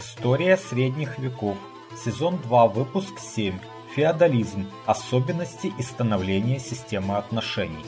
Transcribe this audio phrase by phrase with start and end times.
[0.00, 1.58] История средних веков.
[1.94, 3.58] Сезон 2, выпуск 7.
[3.94, 4.66] Феодализм.
[4.86, 7.84] Особенности и становление системы отношений.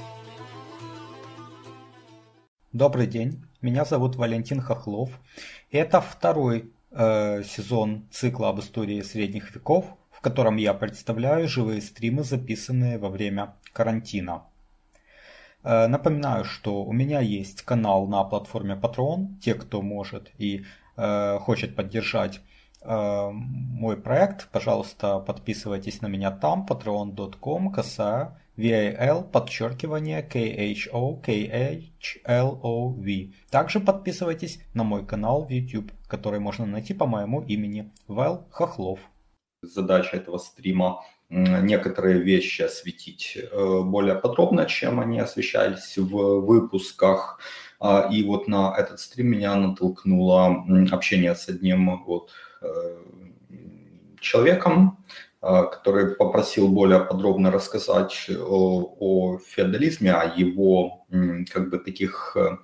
[2.71, 5.09] Добрый день, меня зовут Валентин Хохлов.
[5.71, 12.25] Это второй э, сезон цикла об истории средних веков, в котором я представляю живые стримы,
[12.25, 14.43] записанные во время карантина.
[15.65, 19.39] Э, напоминаю, что у меня есть канал на платформе Patreon.
[19.41, 22.41] Те, кто может и хочет поддержать
[22.83, 31.23] э, мой проект, пожалуйста, подписывайтесь на меня там, patreon.com, косая VAL, подчеркивание KHO,
[33.51, 39.01] Также подписывайтесь на мой канал в YouTube, который можно найти по моему имени Вэл Хохлов.
[39.63, 41.03] Задача этого стрима
[41.33, 47.39] некоторые вещи осветить э, более подробно, чем они освещались в выпусках.
[47.83, 52.31] А, и вот на этот стрим меня натолкнуло общение с одним вот
[52.61, 52.97] э,
[54.21, 55.05] человеком,
[55.41, 61.07] а, который попросил более подробно рассказать о, о феодализме, о его
[61.53, 62.57] как бы таких э,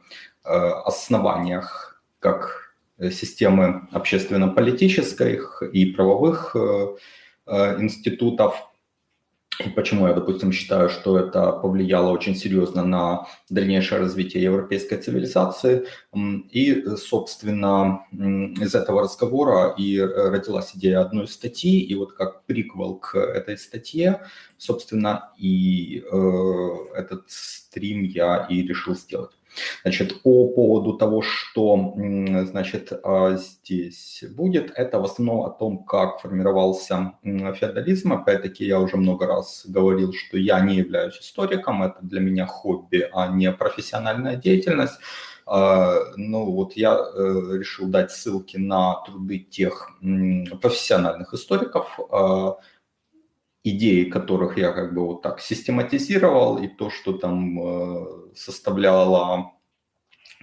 [0.45, 2.77] основаниях, как
[3.11, 6.57] системы общественно-политических и правовых
[7.47, 8.68] институтов,
[9.75, 15.87] почему я, допустим, считаю, что это повлияло очень серьезно на дальнейшее развитие европейской цивилизации.
[16.51, 23.17] И, собственно, из этого разговора и родилась идея одной статьи, и вот как приквел к
[23.17, 24.23] этой статье,
[24.57, 29.33] собственно, и э, этот стрим я и решил сделать.
[29.83, 31.95] Значит, по поводу того, что
[32.45, 38.13] значит, а, здесь будет, это в основном о том, как формировался феодализм.
[38.13, 43.09] Опять-таки, я уже много раз говорил, что я не являюсь историком, это для меня хобби,
[43.13, 44.99] а не профессиональная деятельность.
[45.51, 49.91] А, ну вот я э, решил дать ссылки на труды тех
[50.61, 52.59] профессиональных историков, а,
[53.65, 59.53] идеи которых я как бы вот так систематизировал, и то, что там э, составляло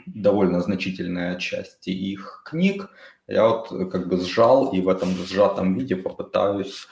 [0.06, 2.90] довольно значительная часть их книг,
[3.28, 6.88] я вот как бы сжал и в этом сжатом виде попытаюсь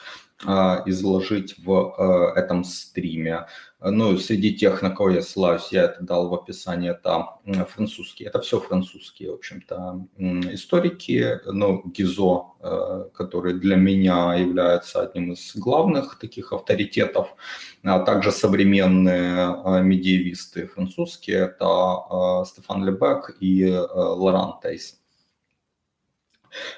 [0.86, 3.46] изложить в а, этом стриме.
[3.80, 8.40] Ну, среди тех, на кого я ссылаюсь, я это дал в описании, это французские, это
[8.40, 10.06] все французские, в общем-то,
[10.52, 17.34] историки, ну, Гизо, а, который для меня является одним из главных таких авторитетов,
[17.82, 25.03] а также современные медиевисты французские, это Стефан Лебек и Лоран Тейс.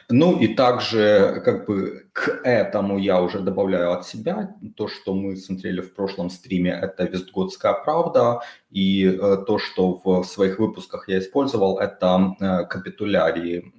[0.08, 5.36] Ну и также как бы к этому я уже добавляю от себя то, что мы
[5.36, 11.18] смотрели в прошлом стриме, это Вестготская правда, и э, то, что в своих выпусках я
[11.18, 13.72] использовал, это э, капитулярии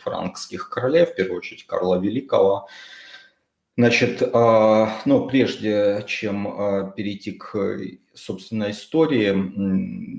[0.00, 2.68] франкских королев, в первую очередь Карла Великого,
[3.78, 7.78] Значит, а, ну, прежде чем а, перейти к,
[8.12, 9.32] собственно, истории,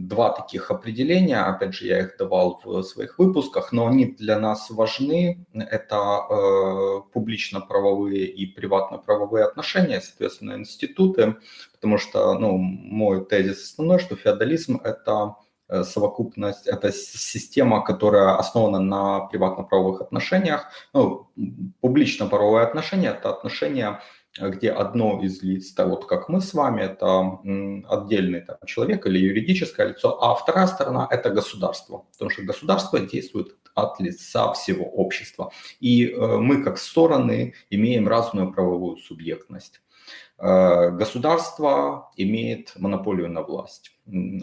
[0.08, 4.70] два таких определения, опять же, я их давал в своих выпусках, но они для нас
[4.70, 5.46] важны.
[5.53, 11.36] Это а, публично-правовые и приватно-правовые отношения, соответственно, институты,
[11.74, 15.36] потому что, ну, мой тезис основной, что феодализм– это
[15.84, 20.68] совокупность, это система, которая основана на приватно-правовых отношениях.
[20.94, 21.30] Ну,
[21.81, 24.02] публично-правовые отношения– это отношения,
[24.40, 27.40] где одно из лиц, так вот как мы с вами, это
[27.88, 33.56] отдельный там, человек или юридическое лицо, а вторая сторона– это государство, потому что государство действует
[33.75, 35.52] от лица всего общества.
[35.79, 39.81] И э, мы как стороны имеем разную правовую субъектность.
[40.38, 43.92] Э, государство имеет монополию на власть.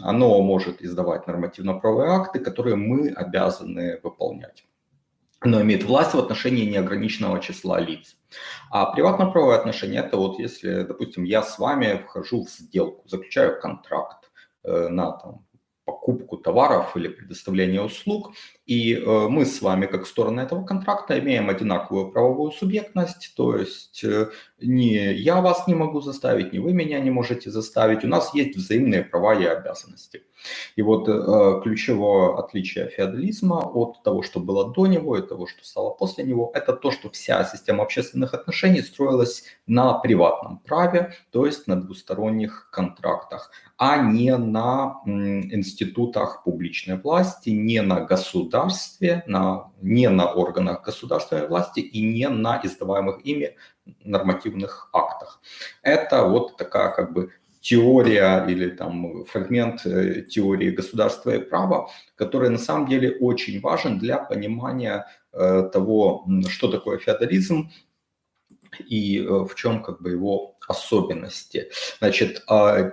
[0.03, 4.65] Оно может издавать нормативно-правовые акты, которые мы обязаны выполнять.
[5.39, 8.15] Оно имеет власть в отношении неограниченного числа лиц.
[8.71, 14.31] А приватно-правовые отношения– это вот если, допустим, я с вами вхожу в сделку, заключаю контракт
[14.63, 15.45] э, на там,
[15.85, 18.33] покупку товаров или предоставление услуг.
[18.67, 24.03] И э, мы с вами, как стороны этого контракта, имеем одинаковую правовую субъектность, то есть
[24.03, 24.29] э,
[24.59, 28.03] ни я вас не могу заставить, ни вы меня не можете заставить.
[28.03, 30.23] У нас есть взаимные права и обязанности.
[30.75, 35.63] И вот э, ключевое отличие феодализма от того, что было до него и того, что
[35.63, 41.45] стало после него, это то, что вся система общественных отношений строилась на приватном праве, то
[41.45, 48.56] есть на двусторонних контрактах, а не на институтах публичной власти, не на государстве,
[49.27, 53.55] на, не на органах государственной власти и не на издаваемых ими
[54.03, 55.41] нормативных актах.
[55.81, 57.31] Это вот такая как бы
[57.61, 63.99] теория или там фрагмент э, теории государства и права, который на самом деле очень важен
[63.99, 67.69] для понимания э, того, что такое феодализм
[68.79, 71.69] и э, в чем как бы его особенности.
[71.99, 72.91] Значит, а,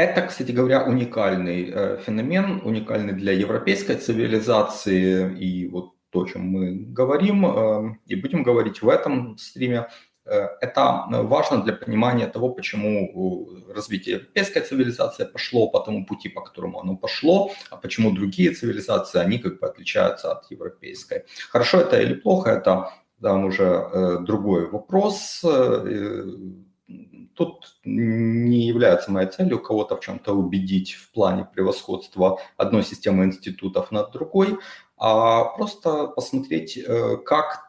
[0.00, 6.72] это, кстати говоря, уникальный феномен, уникальный для европейской цивилизации, и вот то, о чем мы
[6.94, 9.88] говорим и будем говорить в этом стриме,
[10.26, 12.90] Э, это э, важно для понимания того, почему
[13.68, 18.50] э, развитие европейской цивилизации пошло по тому пути, по которому оно пошло, а почему другие
[18.50, 21.24] цивилизации, они как бы отличаются от европейской.
[21.50, 22.90] Хорошо это или плохо, это
[23.22, 25.42] там уже другой вопрос.
[27.34, 27.78] Тут
[28.76, 34.58] является моей целью кого-то в чем-то убедить в плане превосходства одной системы институтов над другой,
[34.96, 36.78] а просто посмотреть,
[37.24, 37.66] как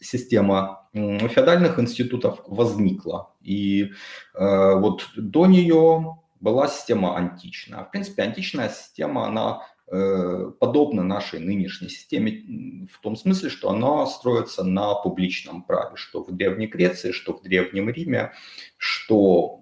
[0.00, 3.34] система феодальных институтов возникла.
[3.42, 3.92] И
[4.34, 7.84] э, вот до нее была система античная.
[7.84, 14.06] В принципе, античная система, она э, подобна нашей нынешней системе в том смысле, что она
[14.06, 18.32] строится на публичном праве, что в Древней Греции, что в Древнем Риме,
[18.76, 19.60] что,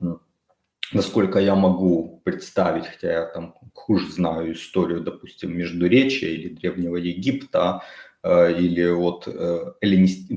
[0.92, 7.82] насколько я могу представить, хотя я там хуже знаю историю, допустим, Междуречия или Древнего Египта,
[8.22, 9.72] Э, или от э,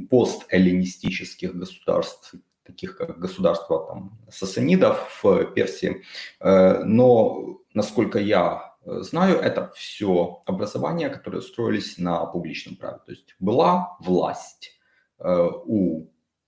[0.10, 6.04] постэллинистических государств, таких как государство там, сасанидов в Персии.
[6.40, 13.00] Э, но, насколько я знаю, это все образования, которые строились на публичном праве.
[13.06, 14.80] То есть была власть
[15.20, 16.08] у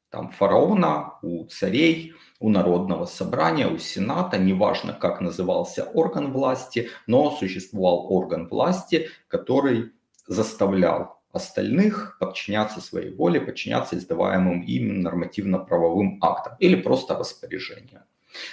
[0.09, 2.13] там, фараона, у царей,
[2.43, 9.93] у народного собрания, у сената, неважно, как назывался орган власти, но существовал орган власти, который
[10.27, 18.03] заставлял остальных подчиняться своей воле, подчиняться издаваемым им нормативно-правовым актам или просто распоряжениям.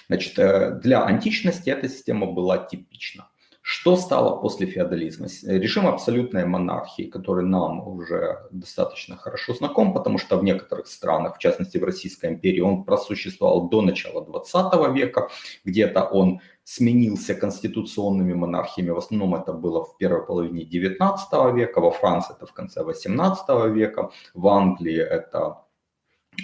[0.06, 3.28] Значит, э, для античности эта система была типична.
[3.72, 5.28] Что стало после феодализма?
[5.44, 11.38] Режим абсолютной монархии, который нам уже достаточно хорошо знаком, потому что в некоторых странах, в
[11.38, 15.28] частности в Российской империи, он просуществовал до начала 20 века.
[15.64, 18.90] Где-то он сменился конституционными монархиями.
[18.90, 23.72] В основном это было в первой половине 19 века, во Франции это в конце 18
[23.72, 25.58] века, в Англии это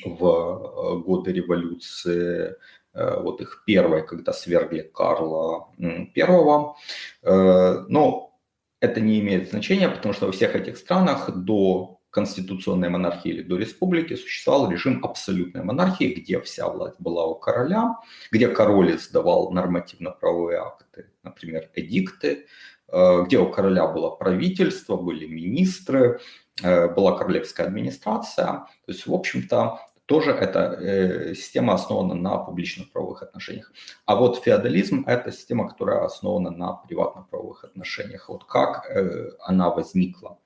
[0.05, 2.55] в э, годы революции Э,
[2.97, 5.69] вот их первой, когда свергли Карла
[6.15, 6.77] Первого.
[7.23, 8.39] Э, но
[8.81, 13.59] это не имеет значения, потому что во всех этих странах до конституционной монархии или до
[13.59, 17.97] республики существовал режим абсолютной монархии, где вся власть была у короля,
[18.31, 22.47] где король издавал нормативно-правовые акты, например, эдикты,
[22.89, 26.21] э, где у короля было правительство, были министры,
[26.63, 28.47] была королевская администрация.
[28.47, 33.73] То есть, в общем-то, тоже эта э, система основана на публичных правовых отношениях.
[34.05, 38.29] А вот феодализм– это система, которая основана на приватно-правовых отношениях.
[38.29, 40.39] Вот как э, она возникла?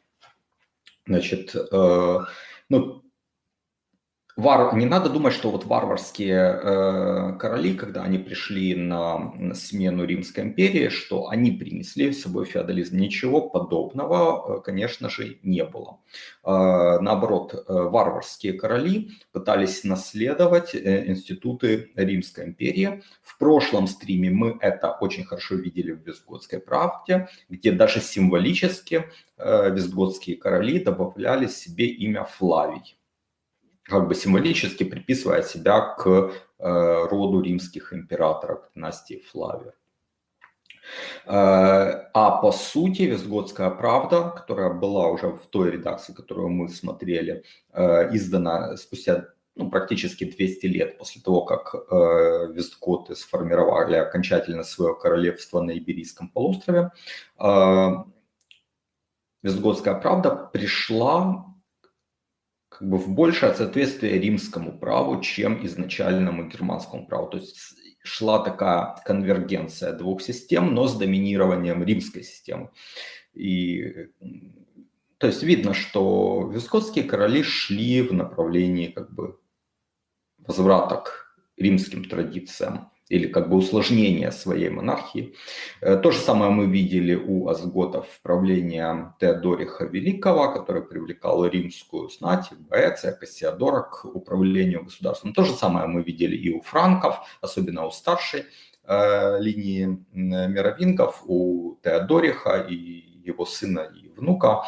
[1.06, 2.18] Значит, э,
[2.70, 3.02] ну,
[4.40, 4.74] вар...
[4.74, 10.88] не надо думать, что вот варварские э, короли, когда они пришли на смену Римской империи,
[10.88, 12.96] что они принесли с собой феодализм.
[12.96, 16.00] Ничего подобного, э, конечно же, не было.
[16.44, 23.02] Э, наоборот, э, варварские короли пытались наследовать э, институты Римской империи.
[23.22, 29.04] В прошлом стриме мы это очень хорошо видели в Вестготской правде, где даже символически
[29.36, 32.96] э, вестготские короли добавляли себе имя Флавий
[33.90, 39.74] как бы символически приписывая себя к э, роду римских императоров династии Флавия.
[41.26, 47.44] Э, а по сути Вестготская правда, которая была уже в той редакции, которую мы смотрели,
[47.72, 54.94] э, издана спустя ну, практически 200 лет после того, как э, Вестготы сформировали окончательно свое
[54.94, 56.92] королевство на Иберийском полуострове,
[57.38, 57.88] э,
[59.42, 61.49] Вестготская правда пришла
[62.80, 67.28] как бы в большее соответствие римскому праву, чем изначальному германскому праву.
[67.28, 67.58] То есть
[68.02, 72.70] шла такая конвергенция двух систем, но с доминированием римской системы.
[73.34, 74.08] И
[75.18, 79.38] то есть видно, что вискотские короли шли в направлении как бы
[80.38, 85.34] возврата к римским традициям или как бы усложнение своей монархии.
[85.80, 92.50] Э, то же самое мы видели у азготов правления Теодориха Великого, который привлекал римскую знать,
[92.70, 95.34] Боэция, Кассиадора к управлению государством.
[95.34, 98.44] То же самое мы видели и у франков, особенно у старшей
[98.84, 104.62] э, линии мировингов, у Теодориха и его сына и внука,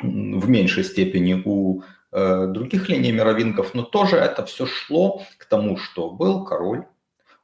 [0.00, 5.78] в меньшей степени у э, других линий мировингов, но тоже это все шло к тому,
[5.78, 6.84] что был король,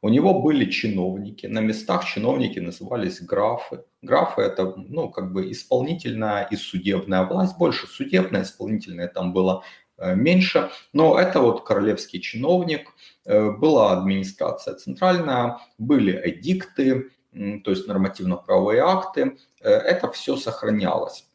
[0.05, 3.85] У него были чиновники, на местах чиновники назывались графы.
[4.03, 9.65] Графы это, ну, как бы исполнительная и судебная власть, больше судебная, исполнительная там было
[9.97, 12.91] э, меньше, но это вот королевский чиновник,
[13.25, 21.31] э, была администрация центральная, были эдикты, то есть нормативно-правовые акты, э, это все сохранялось.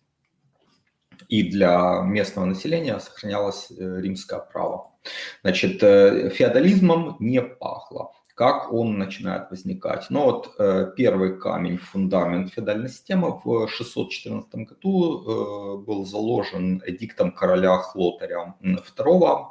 [1.27, 4.91] И для местного населения сохранялось римское право.
[5.41, 10.05] Значит, феодализмом не пахло как он начинает возникать.
[10.09, 17.33] Но вот э, первый камень, фундамент феодальной системы в 614 году э, был заложен эдиктом
[17.33, 19.45] короля Хлотаря II.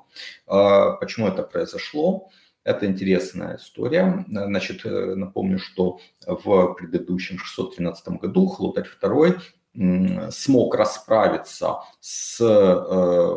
[0.46, 2.30] Э, почему это произошло?
[2.64, 4.24] Это интересная история.
[4.26, 12.38] Значит, э, напомню, что в предыдущем 613 году Хлотарь II смог расправиться с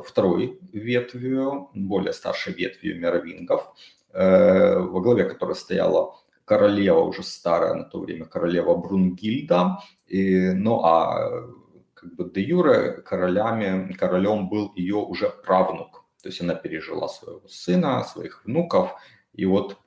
[0.07, 3.73] второй ветвью, более старшей ветвью мировингов,
[4.13, 6.15] во главе которой стояла
[6.45, 9.77] королева уже старая на то время, королева Брунгильда,
[10.07, 11.47] и, ну а
[11.93, 17.47] как бы де юре королями, королем был ее уже правнук, то есть она пережила своего
[17.47, 18.91] сына, своих внуков,
[19.33, 19.77] и вот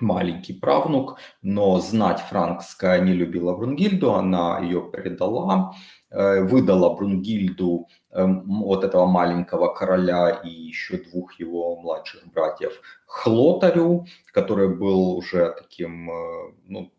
[0.00, 5.74] маленький правнук, но знать франкская не любила Брунгильду, она ее передала,
[6.10, 14.06] Э, выдала Брунгильду эм, вот этого маленького короля и еще двух его младших братьев Хлотарю,
[14.32, 16.92] который был уже таким э, ну,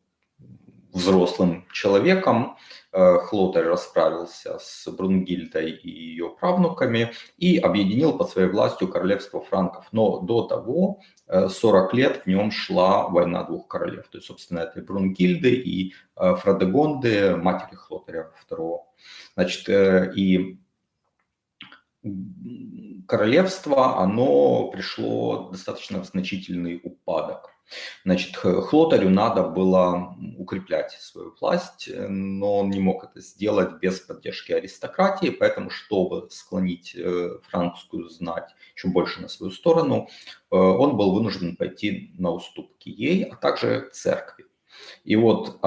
[0.93, 2.58] взрослым человеком.
[2.91, 9.88] Э, Хлотарь расправился с Брунгильдой и ее правнуками и объединил под своей властью королевство франков.
[9.91, 14.08] Но до того 40 лет в нем шла война двух королев.
[14.10, 18.79] То есть, собственно, это Брунгильды и Фрадегонды, матери Хлотаря II.
[19.36, 20.60] Значит, э, и
[23.08, 27.51] королевство, оно пришло достаточно значительный упадок.
[28.05, 34.51] Значит, Хлотарю надо было укреплять свою власть, но он не мог это сделать без поддержки
[34.51, 40.09] аристократии, поэтому, чтобы склонить э, франкскую знать еще больше на свою сторону,
[40.51, 44.45] э, он был вынужден пойти на уступки ей, а также церкви.
[45.03, 45.59] И вот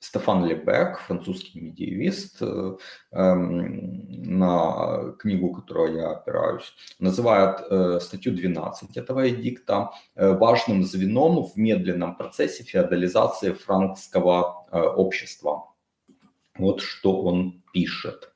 [0.00, 2.76] Стефан Лебек, французский медиевист, э,
[3.12, 11.44] эм, на книгу, которую я опираюсь, называет э, статью 12 этого эдикта э, важным звеном
[11.44, 15.66] в медленном процессе феодализации франкского общества.
[16.56, 18.29] Вот что он пишет.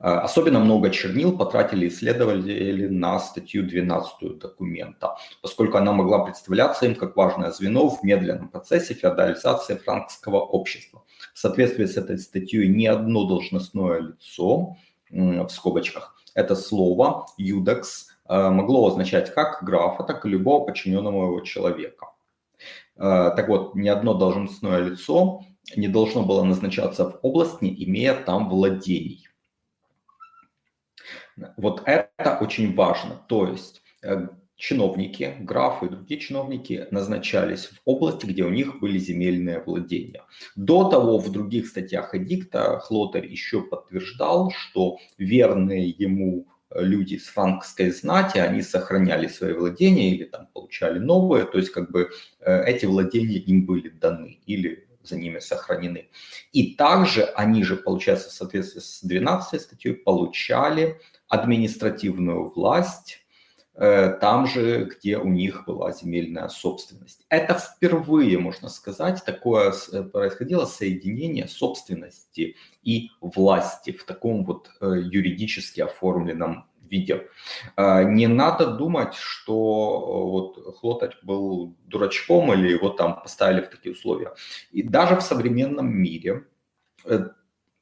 [0.00, 6.94] Э, особенно много чернил потратили исследователи на статью 12 документа, поскольку она могла представляться им
[6.94, 11.04] как важное звено в медленном процессе феодализации франкского общества.
[11.34, 14.76] В соответствии с этой статьей ни одно должностное лицо,
[15.10, 21.40] в скобочках, это слово «юдекс» э, могло означать как графа, так и любого подчиненного его
[21.40, 22.06] человека.
[22.96, 25.42] Э, так вот, ни одно должностное лицо
[25.76, 29.29] не должно было назначаться в область, не имея там владений.
[31.56, 33.22] Вот это очень важно.
[33.28, 38.98] То есть э, чиновники, графы и другие чиновники назначались в области, где у них были
[38.98, 40.22] земельные владения.
[40.56, 47.90] До того в других статьях Эдикта Хлотарь еще подтверждал, что верные ему люди с франкской
[47.90, 52.86] знати, они сохраняли свои владения или там получали новые, то есть как бы э, эти
[52.86, 56.08] владения им были даны или за ними сохранены.
[56.52, 63.18] И также они же, получается, в соответствии с 12 статьей, получали административную власть
[63.74, 67.24] э, там же, где у них была земельная собственность.
[67.28, 74.86] Это впервые, можно сказать, такое э, происходило соединение собственности и власти в таком вот э,
[75.10, 77.28] юридически оформленном виде.
[77.76, 84.34] Не надо думать, что вот Хлотарь был дурачком или его там поставили в такие условия.
[84.72, 86.46] И даже в современном мире,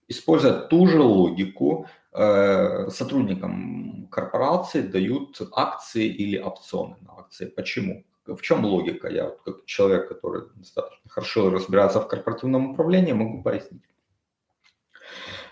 [0.09, 1.87] используя ту же логику,
[2.21, 7.47] Э, сотрудникам корпорации дают акции или опционы на акции.
[7.47, 8.05] Почему?
[8.27, 9.09] В чем логика?
[9.09, 13.83] Я как человек, который достаточно хорошо разбирается в корпоративном управлении, могу пояснить.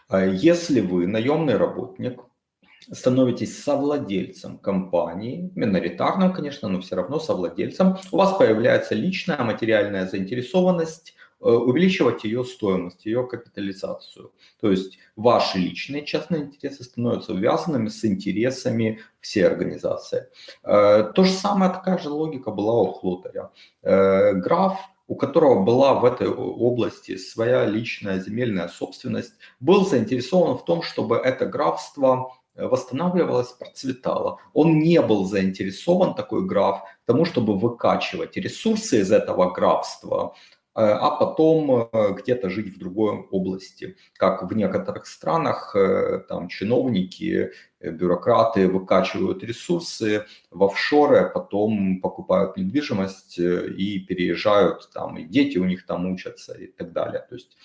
[0.09, 2.21] Э, если вы наемный работник,
[2.93, 11.17] становитесь совладельцем компании, миноритарным, конечно, но все равно совладельцем, у вас появляется личная материальная заинтересованность
[11.39, 14.33] Э, увеличивать ее стоимость, ее капитализацию.
[14.59, 20.29] То есть ваши личные частные интересы становятся увязанными с интересами всей организации.
[20.65, 23.51] Э, то же самое, такая же логика была у Хлотаря.
[23.83, 24.79] Э, граф
[25.09, 31.15] у которого была в этой области своя личная земельная собственность, был заинтересован в том, чтобы
[31.17, 34.39] это графство восстанавливалось, процветало.
[34.53, 40.35] Он не был заинтересован, такой граф, тому, чтобы выкачивать ресурсы из этого графства,
[40.79, 43.97] а потом э, где-то жить в другой области.
[44.13, 52.59] Как в некоторых странах э, там чиновники, бюрократы выкачивают ресурсы в офшоры, а потом покупают
[52.59, 57.25] недвижимость и переезжают там, и дети у них там учатся и так далее.
[57.29, 57.57] То есть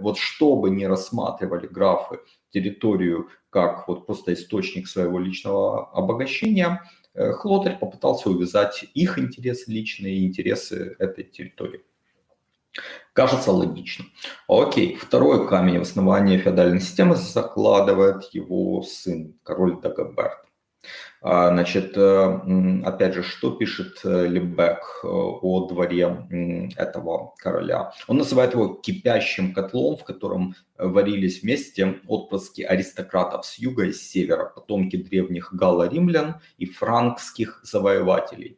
[0.00, 6.82] вот чтобы не рассматривали графы территорию как вот просто источник своего личного обогащения,
[7.14, 11.80] Хлотарь попытался увязать их интересы личные и интересы этой территории.
[13.12, 14.04] Кажется логично.
[14.46, 20.48] Окей, второй камень в основании феодальной системы закладывает его сын, король Дагоберт.
[21.20, 26.28] А, значит, э, опять же, что пишет э, Лебек э, о дворе
[26.76, 27.92] этого короля?
[28.06, 34.08] Он называет его кипящим котлом, в котором варились вместе отпрыски аристократов с юга и с
[34.08, 38.57] севера, потомки древних галло-римлян и франкских завоевателей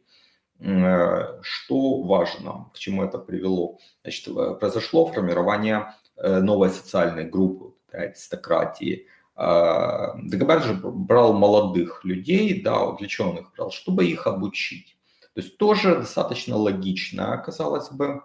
[0.61, 3.79] что важно, к чему это привело?
[4.03, 9.07] Значит, э, произошло формирование э, новой социальной группы аристократии.
[9.35, 14.97] Дагобер же брал молодых людей, да, увлеченных брал, чтобы их обучить.
[15.33, 18.21] То есть тоже достаточно логичная, казалось бы,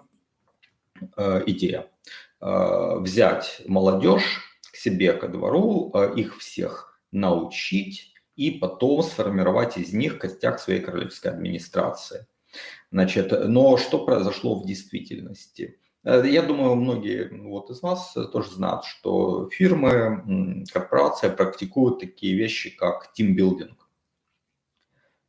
[1.47, 1.87] идея.
[2.41, 10.61] Взять молодежь к себе ко двору, их всех научить, и потом сформировать из них костяк
[10.61, 12.27] своей королевской администрации.
[12.91, 15.79] Значит, но что произошло в действительности?
[16.05, 22.71] Э, я думаю, многие вот из вас тоже знают, что фирмы, корпорации практикуют такие вещи,
[22.71, 23.87] как тимбилдинг.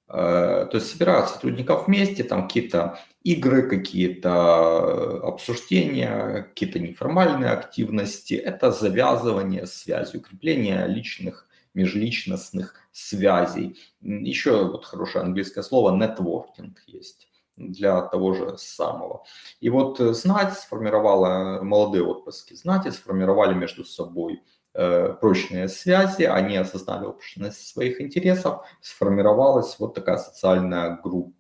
[0.10, 8.36] Э, то есть собирают сотрудников вместе, там какие-то игры, какие-то обсуждения, какие-то неформальные активности.
[8.36, 13.78] Это завязывание связи, укрепление личных межличностных связей.
[14.02, 19.24] Еще вот хорошее английское слово нетворкинг есть для того же самого.
[19.60, 26.56] И вот э, знать сформировала, молодые отпрыски знати сформировали между собой э, прочные связи, они
[26.58, 31.37] осознали общность своих интересов, сформировалась вот такая социальная группа.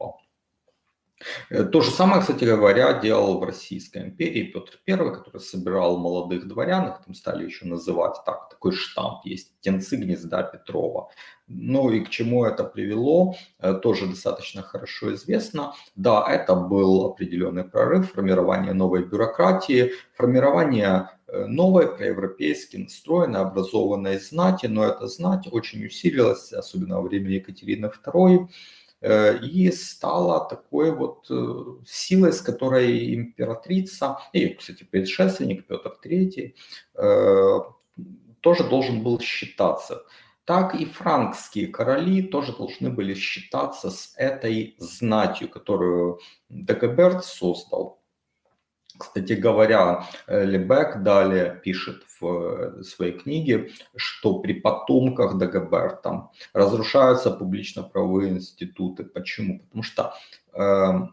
[1.49, 6.47] Э, то же самое, кстати говоря, делал в Российской империи Петр I, который собирал молодых
[6.47, 11.10] дворян, их там стали еще называть так, такой штамп есть, птенцы гнезда Петрова.
[11.47, 15.73] Ну и к чему это привело, э, тоже достаточно хорошо известно.
[15.95, 24.67] Да, это был определенный прорыв, формирование новой бюрократии, формирование э, новой проевропейски настроенной, образованной знати,
[24.67, 28.47] но эта знать очень усилилась, особенно во время Екатерины II,
[29.01, 36.53] и стала такой вот э, силой, с которой императрица, и, кстати, предшественник Петр III
[36.95, 37.60] э,
[38.41, 40.03] тоже должен был считаться.
[40.45, 48.01] Так и франкские короли тоже должны были считаться с этой знатью, которую Дагоберт создал.
[48.97, 52.25] Кстати говоря, э, Лебек далее пишет в
[52.79, 59.03] э, своей книге, что при потомках Дагоберта разрушаются публично-правовые институты.
[59.03, 59.60] Почему?
[59.60, 60.13] Потому что
[60.53, 61.07] э,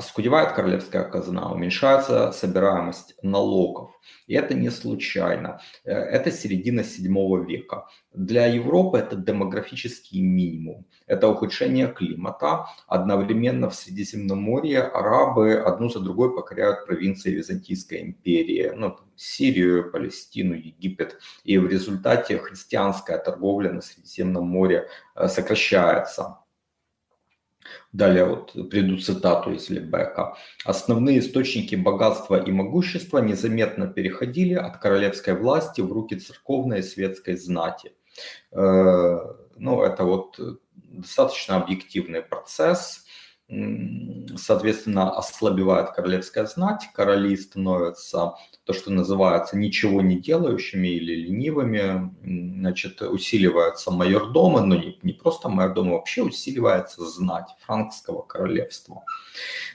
[0.00, 3.90] оскудевает королевская казна, уменьшается собираемость налогов.
[4.26, 5.60] И это не случайно.
[5.84, 7.86] Э, это середина 7 века.
[8.14, 10.86] Для Европы это демографический минимум.
[11.06, 12.66] Это ухудшение климата.
[12.86, 18.72] Одновременно в Средиземноморье арабы одну за другой покоряют провинции Византийской империи.
[18.74, 21.18] Ну, Сирию, Палестину, Египет.
[21.44, 26.39] И в результате христианская торговля на Средиземном море э, сокращается.
[27.92, 30.36] Далее вот приду цитату из Лебека.
[30.64, 37.36] «Основные источники богатства и могущества незаметно переходили от королевской власти в руки церковной и светской
[37.36, 37.92] знати».
[38.52, 39.18] Э,
[39.56, 40.38] ну, это вот
[40.74, 43.06] достаточно объективный процесс.
[44.36, 48.34] Соответственно, ослабевает королевская знать, короли становятся
[48.64, 52.14] то, что называется ничего не делающими или ленивыми,
[52.60, 59.02] значит, усиливаются майордомы, но не, не просто майордомы, вообще усиливается знать франкского королевства.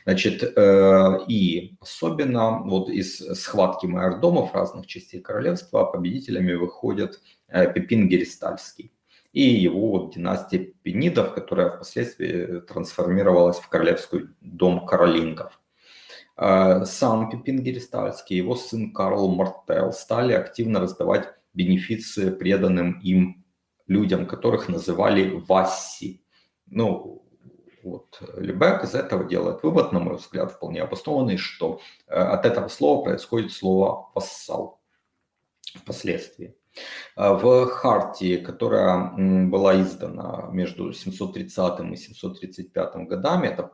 [0.05, 8.07] Значит, э, и особенно вот из схватки майордомов разных частей королевства победителями выходит э, Пепин
[8.07, 8.94] Геристальский
[9.35, 15.59] и его вот династия Пенидов, которая впоследствии трансформировалась в королевский дом Каролингов.
[16.37, 23.45] Э, сам Пипин Геристальский, его сын Карл Мартел стали активно раздавать бенефиции преданным им
[23.87, 26.23] людям, которых называли васси.
[26.67, 27.27] Ну,
[27.83, 32.69] вот Лебек из этого делает вывод, на мой взгляд, вполне обоснованный, что э, от этого
[32.69, 34.79] слова происходит слово «вассал»
[35.73, 36.55] впоследствии.
[37.15, 39.11] В хартии, которая
[39.47, 43.71] была издана между 730 и 735 годами, это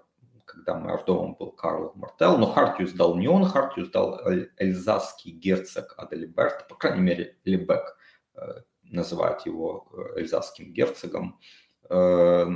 [0.51, 4.19] когда мэрдовым был Карл Мартел, но Хартию сдал не он, Хартию сдал
[4.57, 7.97] эльзасский герцог Адальберт, по крайней мере, Лебек
[8.35, 11.39] э, называет его э, эльзасским герцогом.
[11.89, 12.47] Э,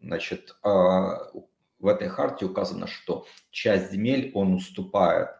[0.00, 1.30] значит, а
[1.78, 5.30] в этой хартии указано, что часть земель он уступает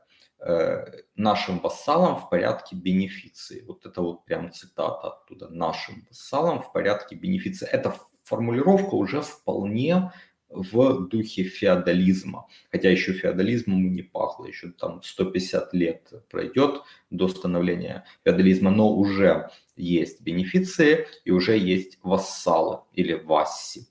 [1.14, 3.62] нашим вассалам в порядке бенефиции.
[3.66, 5.48] Вот это вот прям цитата оттуда.
[5.48, 7.68] Нашим вассалам в порядке бенефиции.
[7.68, 10.12] Эта формулировка уже вполне
[10.48, 12.46] в духе феодализма.
[12.70, 19.50] Хотя еще феодализмом не пахло, еще там 150 лет пройдет до становления феодализма, но уже
[19.76, 23.86] есть бенефиции и уже есть вассалы или васси.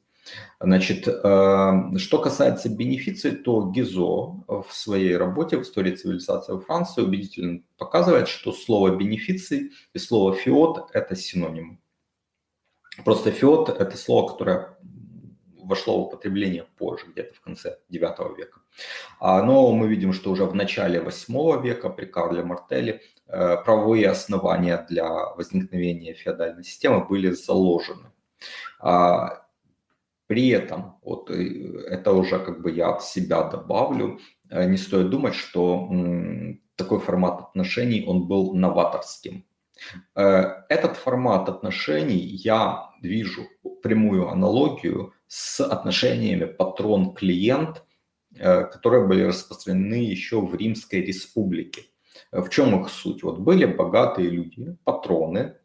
[0.59, 7.01] Значит, э, что касается бенефиций, то Гизо в своей работе в истории цивилизации во Франции
[7.01, 11.79] убедительно показывает, что слово бенефиций и слово феод– это синонимы.
[13.03, 14.77] Просто феод– это слово, которое
[15.71, 18.59] вошло в употребление позже, где-то в конце IX века.
[19.19, 24.09] А, но мы видим, что уже в начале VIII века при Карле Мартеле э, правовые
[24.09, 28.11] основания для возникновения феодальной системы были заложены.
[30.31, 31.33] При этом, вот э,
[31.89, 34.17] это уже как бы я от себя добавлю,
[34.49, 35.89] э, не стоит думать, что
[36.77, 39.43] такой формат отношений, он был новаторским.
[40.15, 43.41] Этот формат отношений я вижу
[43.83, 47.83] прямую аналогию с отношениями патрон-клиент,
[48.33, 51.81] э, которые были распространены еще в Римской республике.
[52.31, 53.21] В чем их суть?
[53.23, 55.57] Вот были богатые люди, патроны,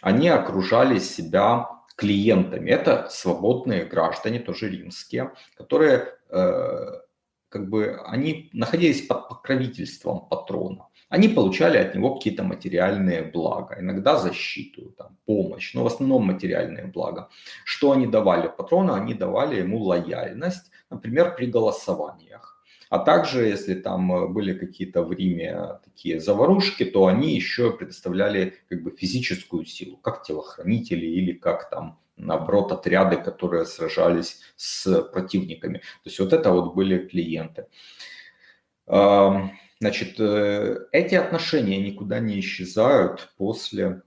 [0.00, 2.70] они окружали себя клиентами.
[2.70, 7.00] Это свободные граждане, тоже римские, которые э,
[7.48, 14.16] как бы они находились под покровительством патрона они получали от него какие-то материальные блага, иногда
[14.16, 17.28] защиту, там, помощь, но в основном материальные блага.
[17.64, 18.94] Что они давали патрону?
[18.94, 22.53] Они давали ему лояльность, например, при голосованиях.
[22.90, 28.54] А также, если там э, были какие-то в Риме такие заварушки, то они еще предоставляли
[28.68, 35.78] как бы физическую силу, как телохранители или как там наоборот отряды, которые сражались с противниками.
[35.78, 37.66] То есть вот это вот были клиенты.
[38.86, 44.02] Значит, э, эти отношения никуда не исчезают после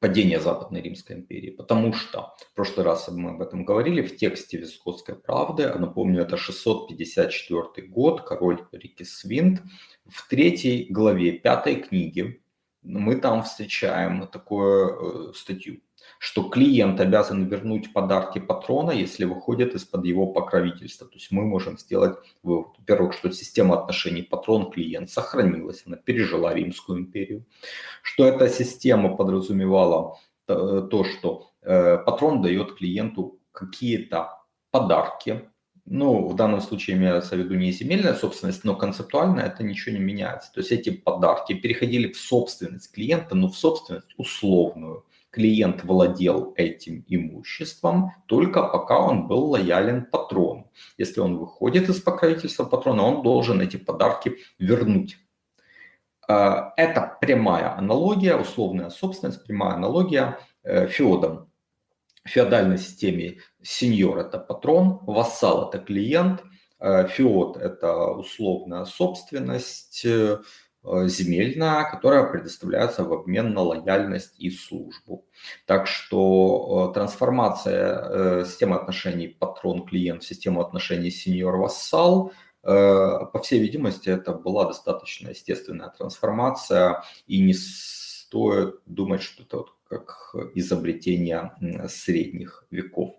[0.00, 4.58] падения Западной Римской империи, потому что в прошлый раз мы об этом говорили в тексте
[4.58, 9.62] Вискотской правды, а напомню, это 654 год, король Рикисвинд,
[10.06, 12.40] в третьей главе пятой книги
[12.82, 15.80] мы там встречаем такую э, статью
[16.18, 21.06] что клиент обязан вернуть подарки патрона, если выходят из-под его покровительства.
[21.06, 27.44] То есть мы можем сделать во-первых, что система отношений патрон-клиент сохранилась, она пережила Римскую империю,
[28.02, 34.38] что эта система подразумевала то, что э, патрон дает клиенту какие-то
[34.70, 35.50] подарки,
[35.90, 40.02] ну, в данном случае имеется в виду не земельная собственность, но концептуально это ничего не
[40.02, 40.52] меняется.
[40.52, 47.04] То есть эти подарки переходили в собственность клиента, но в собственность условную клиент владел этим
[47.06, 50.70] имуществом только пока он был лоялен патрону.
[50.98, 55.18] Если он выходит из покровительства патрона, он должен эти подарки вернуть.
[56.28, 61.47] А, это прямая аналогия, условная собственность, прямая аналогия э, феодам.
[62.28, 66.42] Феодальной системе сеньор– это патрон, вассал– это клиент,
[66.80, 70.38] э, феод– это условная собственность, э,
[70.84, 75.26] земельная, которая предоставляется в обмен на лояльность и службу.
[75.66, 84.32] Так что э, трансформация системы отношений патрон-клиент в систему отношений сеньор-вассал по всей видимости, это
[84.32, 91.52] была достаточно естественная трансформация, и не стоит думать, что это вот как изобретение
[91.88, 93.14] средних веков.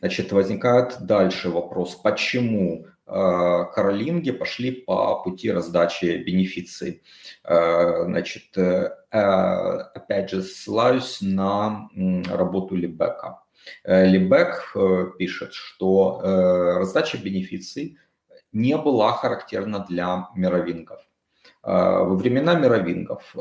[0.00, 7.02] Значит, возникает дальше вопрос, почему Э, каролинги пошли по пути раздачи бенефиций.
[7.42, 11.88] Э, значит, э, опять же, ссылаюсь на
[12.30, 13.40] работу Либека.
[13.84, 14.74] Либек
[15.18, 16.20] пишет, что
[16.78, 17.98] раздача бенефиций
[18.52, 21.00] не была характерна для мировингов.
[21.62, 23.34] Во времена мировингов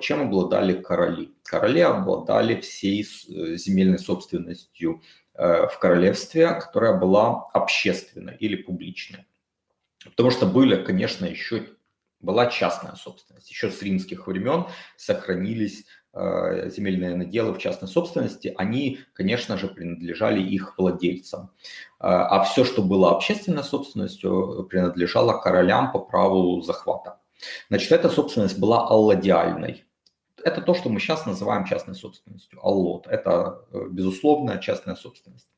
[0.00, 1.34] чем обладали короли?
[1.42, 5.02] Короли обладали всей земельной собственностью
[5.36, 9.26] Э, в королевстве, которая была общественной или публичной.
[10.04, 11.66] Потому что были, конечно, еще
[12.20, 13.50] была частная собственность.
[13.50, 18.54] Еще с римских времен сохранились э, земельные наделы в частной собственности.
[18.56, 21.50] Они, конечно же, принадлежали их владельцам.
[21.98, 27.18] Э, а все, что было общественной собственностью, принадлежало королям по праву захвата.
[27.68, 29.84] Значит, эта собственность была алладиальной.
[30.44, 32.58] это то, что мы сейчас называем частной собственностью.
[32.62, 35.48] Аллот– это, э, безусловно, частная собственность.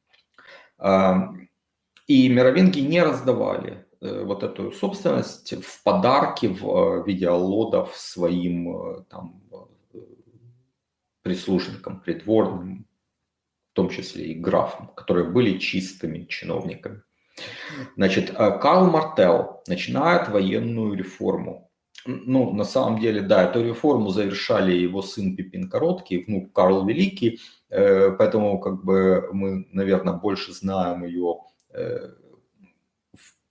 [2.06, 9.42] И мировинги не раздавали э, вот эту собственность в подарки в виде аллодов своим там,
[11.22, 12.86] прислужникам, придворным,
[13.72, 17.02] в том числе и графам, которые были чистыми чиновниками.
[17.96, 21.65] Значит, Карл Мартел начинает военную реформу
[22.06, 27.40] ну, на самом деле, да, эту реформу завершали его сын Пипин Короткий, внук Карл Великий,
[27.70, 31.38] э, поэтому как бы мы, наверное, больше знаем ее
[31.72, 32.10] э,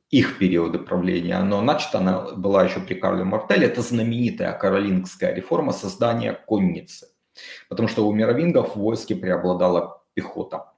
[0.10, 5.74] их периоды правления, но начата она была еще при Карле Мартеле, это знаменитая каролингская реформа
[5.74, 7.08] создания конницы,
[7.70, 10.74] потому что у мировингов в войске преобладала пехота.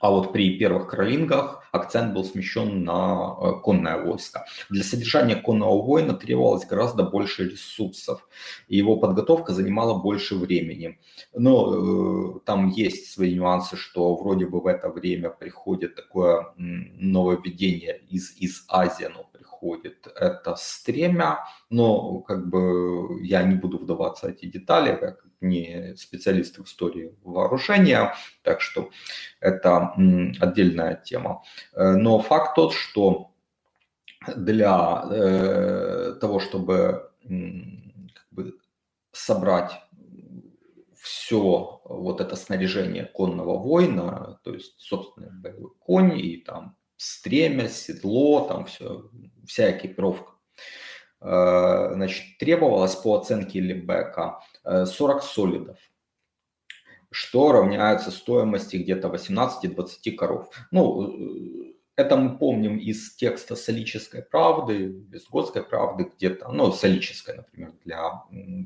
[0.00, 4.46] А вот при первых кролингах акцент был смещен на э, конное войско.
[4.70, 8.26] Для содержания конного воина требовалось гораздо больше ресурсов,
[8.68, 10.98] и его подготовка занимала больше времени.
[11.32, 18.00] Но э, там есть свои нюансы, что вроде бы в это время приходит такое нововведение
[18.08, 19.28] из, из Азии, оно
[19.64, 25.94] приходит, это стремя, но как бы я не буду вдаваться в эти детали, как не
[25.96, 28.90] специалист в истории вооружения, так что
[29.40, 29.94] это
[30.40, 31.42] отдельная тема.
[31.74, 33.30] Э, но факт тот, что
[34.36, 38.54] для э, того, чтобы как бы,
[39.12, 39.72] собрать
[40.94, 48.46] все вот это снаряжение конного воина, то есть, собственно, боевой конь и там стремя, седло,
[48.46, 49.10] там все,
[49.46, 50.32] вся экипировка,
[51.20, 55.78] э, значит, требовалось по оценке Лебека 40 солидов,
[57.10, 60.48] что равняется стоимости где-то 18-20 коров.
[60.70, 68.22] Ну, это мы помним из текста солической правды, вестготской правды где-то, ну, солической, например, для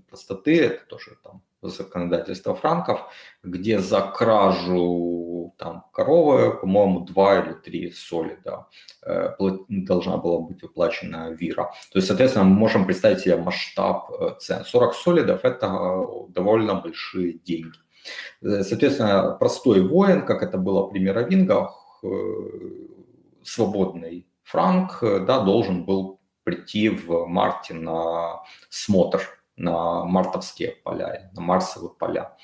[0.08, 3.00] простоты, это тоже там законодательство франков,
[3.42, 8.66] где за кражу там коровы, по-моему, 2 или 3 соли, да,
[9.04, 9.34] э,
[9.68, 11.64] должна была быть выплачена вира.
[11.92, 14.64] То есть, соответственно, мы можем представить себе масштаб э, цен.
[14.64, 17.76] 40 солидов– это э, довольно большие деньги.
[18.40, 22.02] Соответственно, простой воин, как это было при мировингах,
[23.48, 29.22] свободный франк, да, должен был прийти в марте на смотр
[29.58, 32.36] на мартовские поля, на марсовые поля,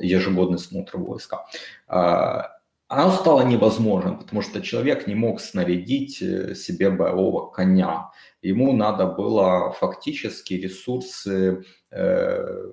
[0.00, 1.46] ежегодный смотр войска.
[1.86, 2.54] А,
[2.88, 8.10] оно стало невозможным, потому что человек не мог снарядить э, себе боевого коня.
[8.42, 12.72] Ему надо было фактически ресурсы э,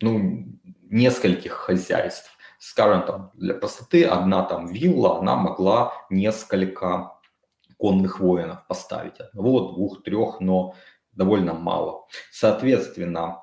[0.00, 0.46] ну,
[0.90, 2.30] нескольких хозяйств.
[2.64, 7.10] Скажем, там, для простоты, одна там вилла, она могла несколько
[7.76, 9.18] конных воинов поставить.
[9.18, 10.76] Одного, двух, трех, но
[11.10, 12.06] довольно мало.
[12.30, 13.42] Соответственно,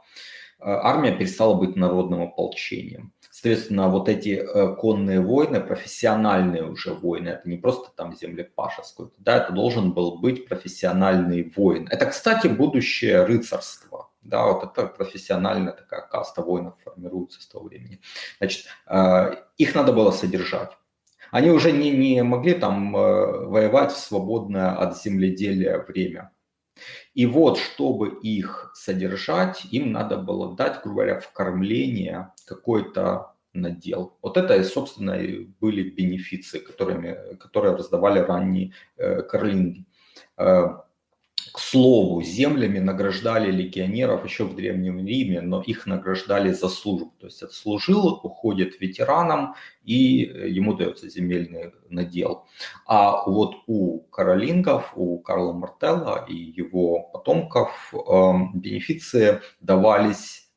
[0.60, 3.12] э, армия перестала быть народным ополчением.
[3.30, 9.16] Соответственно, вот эти э, конные войны, профессиональные уже войны, это не просто там землепашец какой-то,
[9.18, 11.90] да, это должен был быть профессиональный воин.
[11.92, 13.99] Это, кстати, будущее рыцарство.
[14.22, 18.02] Да, вот это профессиональная такая каста воинов формируется с того времени.
[18.40, 20.72] Значит, э, их надо было содержать.
[21.32, 26.32] Они уже не, не могли там воевать в свободное от земледелия время.
[27.14, 34.18] И вот, чтобы их содержать, им надо было дать, грубо говоря, в кормление какой-то надел.
[34.22, 39.86] Вот это, собственно, и были бенефиции, которыми, которые раздавали ранние э, карлинги.
[40.38, 40.78] Э,
[41.52, 47.14] к слову, землями награждали легионеров еще в Древнем Риме, но их награждали за службу.
[47.20, 52.46] То есть отслужил, уходит ветераном, и ему дается земельный надел.
[52.86, 60.50] А вот у каролингов, у Карла Мартелла и его потомков эм, бенефиции давались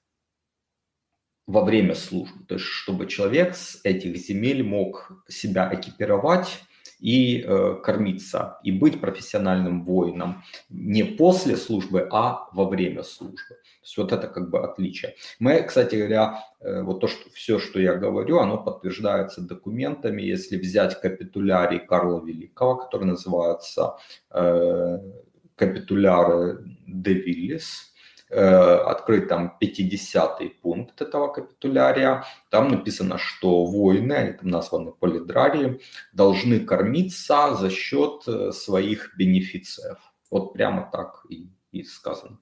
[1.46, 2.44] во время службы.
[2.46, 6.60] То есть чтобы человек с этих земель мог себя экипировать,
[7.02, 13.56] и э, кормиться, и быть профессиональным воином не после службы, а во время службы.
[13.56, 15.16] То есть вот это как бы отличие.
[15.40, 20.22] Мы, кстати говоря, э, вот то, что все, что я говорю, оно подтверждается документами.
[20.22, 23.96] Если взять капитулярий Карла Великого, который называется
[24.30, 24.98] э,
[25.56, 27.91] капитуляры де Виллис,
[28.34, 32.24] Э, открыть там 50-й пункт этого капитулярия.
[32.48, 35.82] Там написано, что воины, они там названы полидрарии,
[36.14, 39.98] должны кормиться за счет э, своих бенефициев.
[40.30, 42.38] Вот прямо так и, и сказано.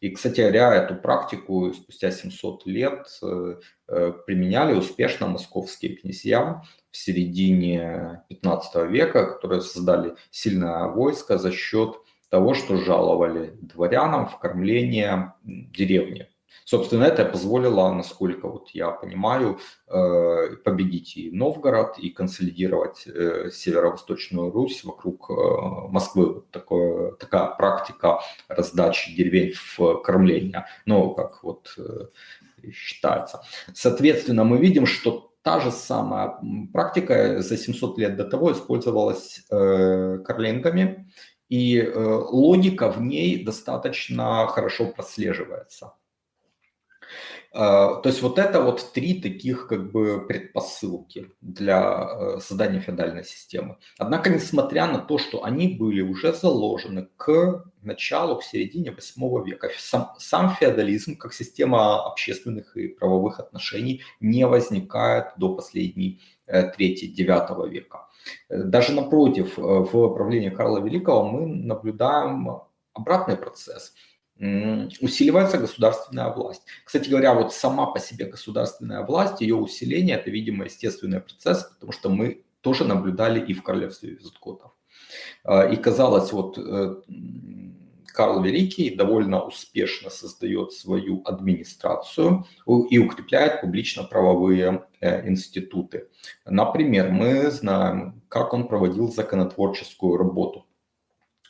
[0.00, 8.22] И, кстати говоря, эту практику спустя 700 лет э, применяли успешно московские князья в середине
[8.30, 11.96] 15 века, которые создали сильное войско за счет
[12.30, 16.28] того, что жаловали дворянам в кормление деревни.
[16.64, 24.50] Собственно, это позволило, насколько вот я понимаю, э, победить и Новгород, и консолидировать э, северо-восточную
[24.50, 25.34] Русь вокруг э,
[25.90, 26.32] Москвы.
[26.34, 31.76] Вот такое, такая практика раздачи деревень в кормление, ну, как вот
[32.72, 33.42] считается.
[33.74, 36.38] Соответственно, мы видим, что та же самая
[36.72, 41.06] практика за 700 лет до того использовалась карлингами,
[41.48, 45.94] и логика в ней достаточно хорошо прослеживается.
[47.56, 53.22] А, то есть вот это вот три таких как бы предпосылки для э, создания феодальной
[53.22, 53.76] системы.
[53.96, 59.70] Однако, несмотря на то, что они были уже заложены к началу, к середине 8 века,
[59.78, 67.06] сам, сам феодализм как система общественных и правовых отношений не возникает до последней э, трети
[67.06, 68.08] 9 века.
[68.48, 72.62] Даже напротив, э, в правлении Карла Великого мы наблюдаем
[72.94, 73.94] обратный процесс–
[74.38, 76.62] усиливается государственная власть.
[76.84, 81.92] Кстати говоря, вот сама по себе государственная власть, ее усиление, это, видимо, естественный процесс, потому
[81.92, 84.72] что мы тоже наблюдали и в королевстве визготов.
[85.44, 86.96] А, и казалось, вот э,
[88.06, 92.46] Карл Великий довольно успешно создает свою администрацию
[92.90, 96.08] и укрепляет публично-правовые э, институты.
[96.44, 100.66] Например, мы знаем, как он проводил законотворческую работу.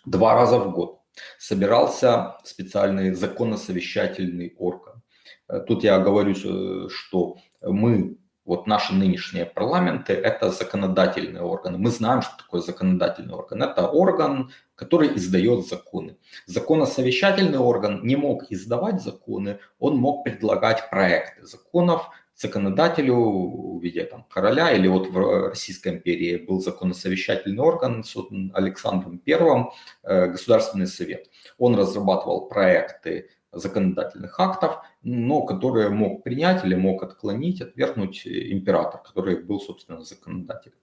[0.04, 1.03] Два раза в год
[1.38, 5.02] собирался специальный законосовещательный орган.
[5.48, 11.78] Э, тут я говорю, э, что мы, вот наши нынешние парламенты, это законодательные органы.
[11.78, 13.62] Мы знаем, что такое законодательный орган.
[13.62, 16.16] Это орган, который издает законы.
[16.46, 24.24] Законосовещательный орган не мог издавать законы, он мог предлагать проекты законов, законодателю в виде там,
[24.24, 28.16] короля, или вот в Российской империи был законосовещательный орган с
[28.54, 29.66] Александром I,
[30.02, 31.30] э, Государственный совет.
[31.58, 39.42] Он разрабатывал проекты законодательных актов, но которые мог принять или мог отклонить, отвергнуть император, который
[39.42, 40.76] был, собственно, законодателем.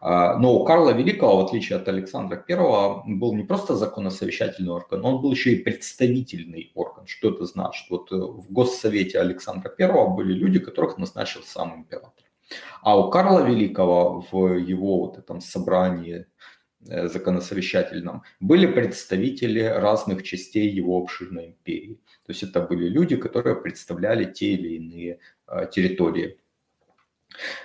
[0.00, 5.04] А, но у Карла Великого, в отличие от Александра I, был не просто законосовещательный орган,
[5.04, 7.06] он был еще и представительный орган.
[7.06, 7.88] Что это значит?
[7.90, 12.24] Вот э, в Госсовете Александра I были люди, которых назначил сам император.
[12.82, 16.26] А у Карла Великого в его вот этом собрании
[16.86, 22.00] законосовещательном были представители разных частей его обширной империи.
[22.26, 25.18] То есть это были люди, которые представляли те или иные
[25.48, 26.38] э, территории.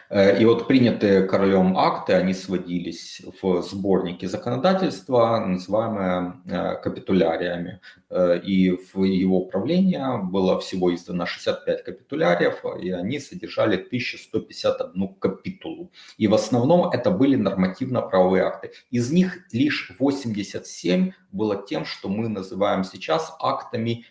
[0.10, 7.80] Э, и вот принятые королем акты, они сводились в сборнике законодательства, называемые э, капитуляриями.
[8.10, 15.92] Э, и в его управление было всего издано 65 капитуляриев, и они содержали 1151 капитулу.
[16.18, 18.72] И в основном это были нормативно-правовые акты.
[18.90, 24.06] Из них лишь 87 было тем, что мы называем сейчас актами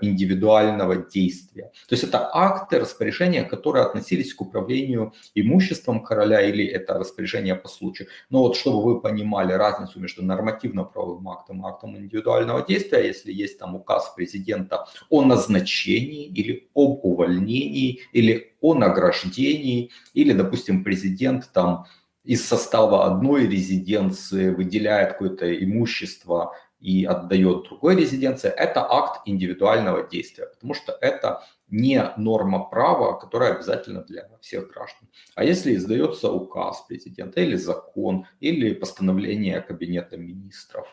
[0.00, 1.70] индивидуального действия.
[1.88, 7.68] То есть это акты, распоряжения, которые относились к управлению имуществом короля или это распоряжение по
[7.68, 8.08] случаю.
[8.30, 13.58] Но вот чтобы вы понимали разницу между нормативно-правовым актом и актом индивидуального действия, если есть
[13.58, 21.86] там указ президента о назначении или об увольнении или о награждении, или, допустим, президент там
[22.24, 30.46] из состава одной резиденции выделяет какое-то имущество и отдает другой резиденции, это акт индивидуального действия,
[30.46, 35.08] потому что это не норма права, которая обязательна для всех граждан.
[35.34, 40.86] А если издается указ президента или закон, или постановление Кабинета министров,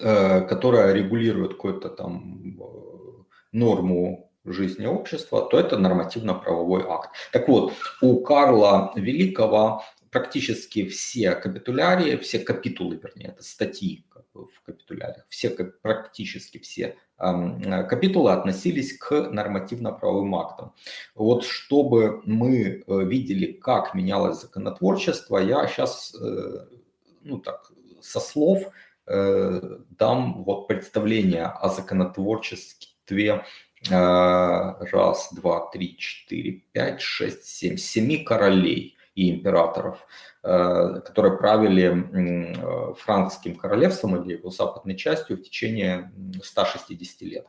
[0.00, 7.10] э, которое регулирует какую-то там э, норму жизни общества, то это нормативно-правовой акт.
[7.32, 15.24] Так вот, у Карла Великого практически все капитулярии, все капитулы, вернее, это статьи в капитуляриях,
[15.28, 20.74] все, практически все капитулы относились к нормативно-правовым актам.
[21.14, 26.66] Вот чтобы мы э, видели, как менялось законотворчество, я сейчас, э,
[27.22, 27.70] ну так,
[28.00, 28.64] со слов
[29.06, 33.44] э, дам вот представление о законотворчестве
[33.90, 40.06] раз, два, три, четыре, пять, шесть, семь, семи королей и императоров,
[40.42, 46.12] э, которые правили э, франкским королевством или его западной частью в течение
[46.42, 47.46] 160 лет.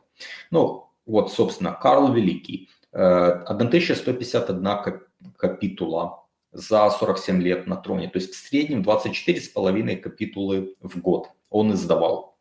[0.50, 2.70] Ну, вот, собственно, Карл Великий.
[2.92, 5.00] 1151 э,
[5.36, 8.08] капитула за 47 лет на троне.
[8.08, 12.38] То есть в среднем 24,5 капитулы в год он издавал.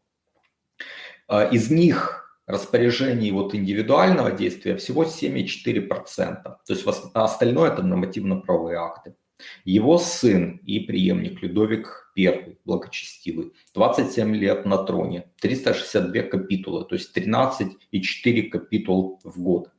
[1.52, 6.44] Из них распоряжений вот индивидуального действия всего 7,4%.
[6.44, 9.16] То есть остальное это нормативно-правовые акты.
[9.66, 17.16] Его сын и преемник Людовик I, благочестивый, 27 лет на троне, 362 капитулы, то есть
[17.16, 19.70] 13,4 капитул в год.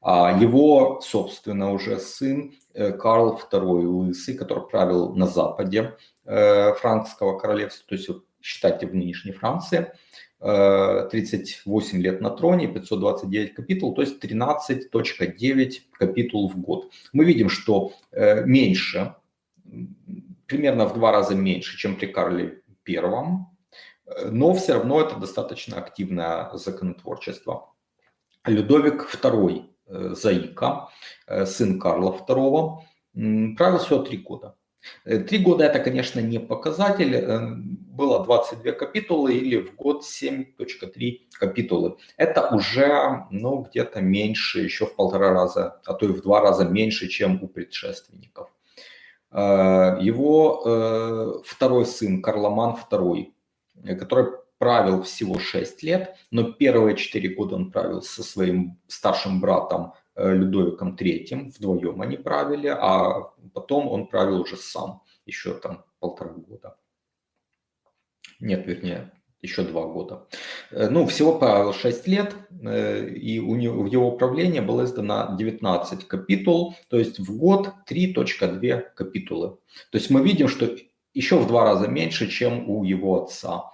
[0.00, 7.38] А его, собственно, уже сын э, Карл II Лысый, который правил на западе э, франкского
[7.38, 8.08] королевства, то есть
[8.42, 9.92] считайте в нынешней Франции,
[10.44, 16.90] 38 лет на троне, 529 капитул, то есть 13.9 капитул в год.
[17.14, 19.14] Мы видим, что меньше
[20.46, 23.56] примерно в два раза меньше, чем при Карле Первом,
[24.26, 27.72] но все равно это достаточно активное законотворчество.
[28.44, 30.88] Людовик II э, Заика,
[31.26, 34.56] э, сын Карла II, правил всего три года.
[35.04, 37.14] Э, три года это, конечно, не показатель.
[37.94, 41.96] Было 22 капитулы или в год 7.3 капитулы.
[42.16, 46.64] Это уже ну, где-то меньше, еще в полтора раза, а то и в два раза
[46.64, 48.50] меньше, чем у предшественников.
[49.30, 53.32] Э, его э, второй сын Карломан II,
[53.98, 59.92] который правил всего 6 лет, но первые 4 года он правил со своим старшим братом
[59.92, 66.30] э, Людовиком III, вдвоем они правили, а потом он правил уже сам, еще там полтора
[66.30, 66.76] года.
[68.40, 69.12] Нет, вернее,
[69.42, 70.26] еще два года.
[70.70, 75.36] Э, ну, всего правил 6 лет, э, и у него, в его управлении было издано
[75.38, 79.58] 19 капитул, то есть в год 3.2 капитулы.
[79.90, 80.68] То есть мы видим, что
[81.12, 83.70] еще в два раза меньше, чем у его отца.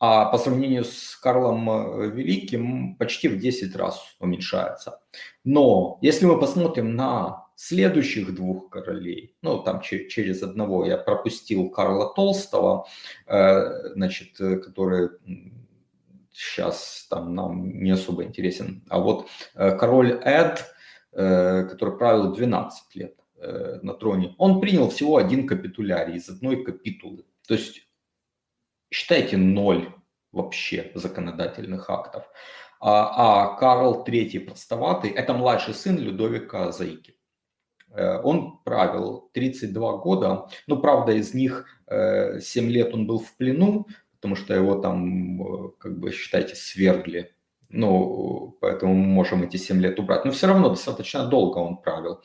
[0.00, 5.00] А по сравнению с Карлом э, Великим почти в 10 раз уменьшается.
[5.42, 12.14] Но если мы посмотрим на следующих двух королей, ну там через одного я пропустил Карла
[12.14, 12.86] Толстого,
[13.26, 15.10] э, значит, э, который
[16.32, 20.72] сейчас там нам не особо интересен, а вот король Эд,
[21.10, 23.16] который правил 12 лет
[23.82, 27.24] на троне, он принял всего один капитулярий из одной капитулы.
[27.48, 27.87] То есть
[28.90, 29.92] считайте ноль
[30.32, 32.24] вообще законодательных актов.
[32.80, 37.18] А, а Карл III Простоватый– это младший сын Людовика Заики.
[37.90, 43.36] Э, он правил 32 года, ну, правда, из них 7 э, лет он был в
[43.36, 43.86] плену,
[44.16, 47.34] потому что его там, э, как бы, считайте, свергли.
[47.70, 50.24] Ну, поэтому мы можем эти 7 лет убрать.
[50.24, 52.22] Но все равно достаточно долго он правил.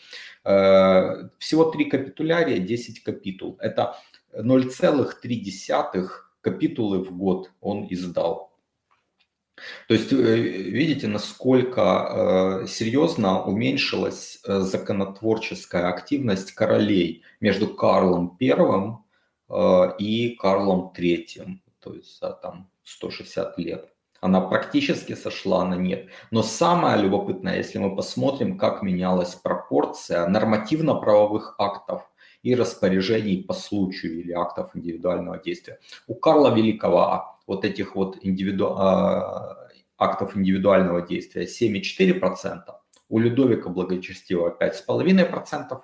[1.37, 3.57] Всего 3 капитулярия, 10 капитул.
[3.59, 3.97] Это
[4.33, 5.51] 0,3
[6.43, 8.53] капитулы в год он издал.
[9.87, 19.95] То есть э, видите, насколько э, серьезно уменьшилась э, законотворческая активность королей между Карлом I
[19.99, 23.93] и Карлом III, то есть за там 160 лет.
[24.19, 26.07] Она практически сошла на нет.
[26.31, 32.09] Но самое любопытное, если мы посмотрим, как менялась пропорция нормативно-правовых актов
[32.43, 35.79] и распоряжений по случаю или актов индивидуального действия.
[36.07, 38.75] У Карла Великого вот этих вот индивиду...
[38.77, 39.63] А,
[40.03, 42.61] актов индивидуального действия 7,4%,
[43.09, 45.81] у Людовика Благочестивого 5,5%,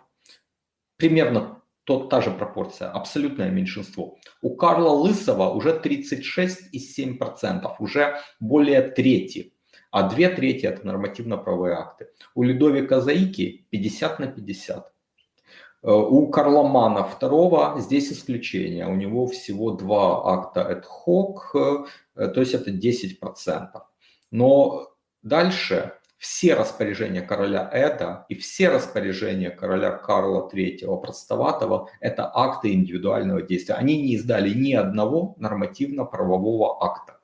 [0.98, 4.18] примерно тот, та же пропорция, абсолютное меньшинство.
[4.42, 9.54] У Карла Лысого уже 36,7%, уже более трети,
[9.92, 12.10] а две трети это нормативно-правовые акты.
[12.36, 14.94] У Людовика Заики 50 на 50.
[15.82, 18.88] Э, у Карломана II здесь исключение.
[18.88, 23.82] У него всего два акта ad hoc, э, то есть это 10%.
[24.32, 24.90] Но
[25.22, 33.42] дальше все распоряжения короля Эда и все распоряжения короля Карла III Простоватого– это акты индивидуального
[33.42, 33.76] действия.
[33.76, 37.20] Они не издали ни одного нормативно-правового акта.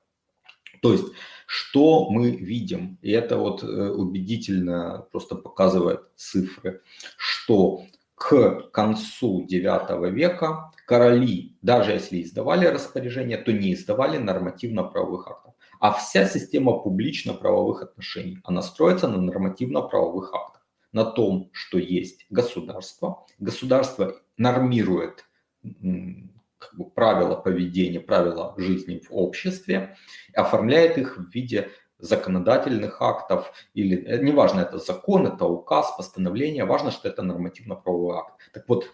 [0.82, 1.06] То есть,
[1.46, 6.82] что мы видим, и это вот э, убедительно просто показывает цифры,
[7.18, 7.84] что
[8.16, 15.54] к концу IX века короли, даже если издавали распоряжения, то не издавали нормативно-правовых актов.
[15.80, 23.26] А вся система публично-правовых отношений, она строится на нормативно-правовых актах, на том, что есть государство.
[23.40, 25.26] Государство нормирует
[25.62, 29.98] как бы, правила поведения, правила жизни в обществе,
[30.34, 36.92] оформляет их в виде законодательных актов, или э, неважно, это закон, это указ, постановление, важно,
[36.92, 38.34] что это нормативно-правовой акт.
[38.54, 38.92] Так вот,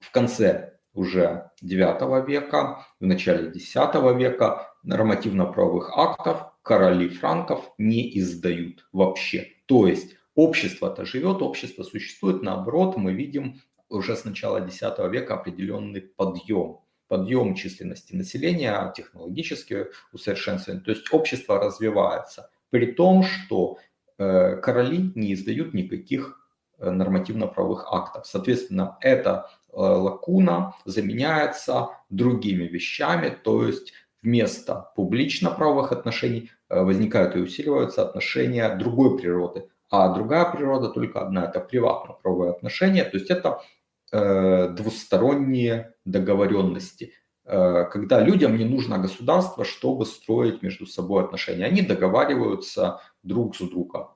[0.00, 8.86] в конце уже 9 века, в начале 10 века нормативно-правовых актов короли франков не издают
[8.92, 9.48] вообще.
[9.66, 16.02] То есть общество-то живет, общество существует, наоборот, мы видим уже с начала X века определенный
[16.02, 20.82] подъем подъем численности населения, технологические усовершенствования.
[20.82, 23.78] То есть общество развивается, при том, что
[24.18, 26.38] э, короли не издают никаких
[26.78, 28.26] э, нормативно-правовых актов.
[28.26, 33.92] Соответственно, это лакуна заменяется другими вещами, то есть
[34.22, 41.60] вместо публично-правовых отношений возникают и усиливаются отношения другой природы, а другая природа только одна, это
[41.60, 43.77] приватно-правовые отношения, то есть это э,
[44.12, 47.12] двусторонние договоренности,
[47.44, 51.64] э, когда людям не нужно государство, чтобы строить между собой отношения.
[51.64, 54.08] Они договариваются друг с другом.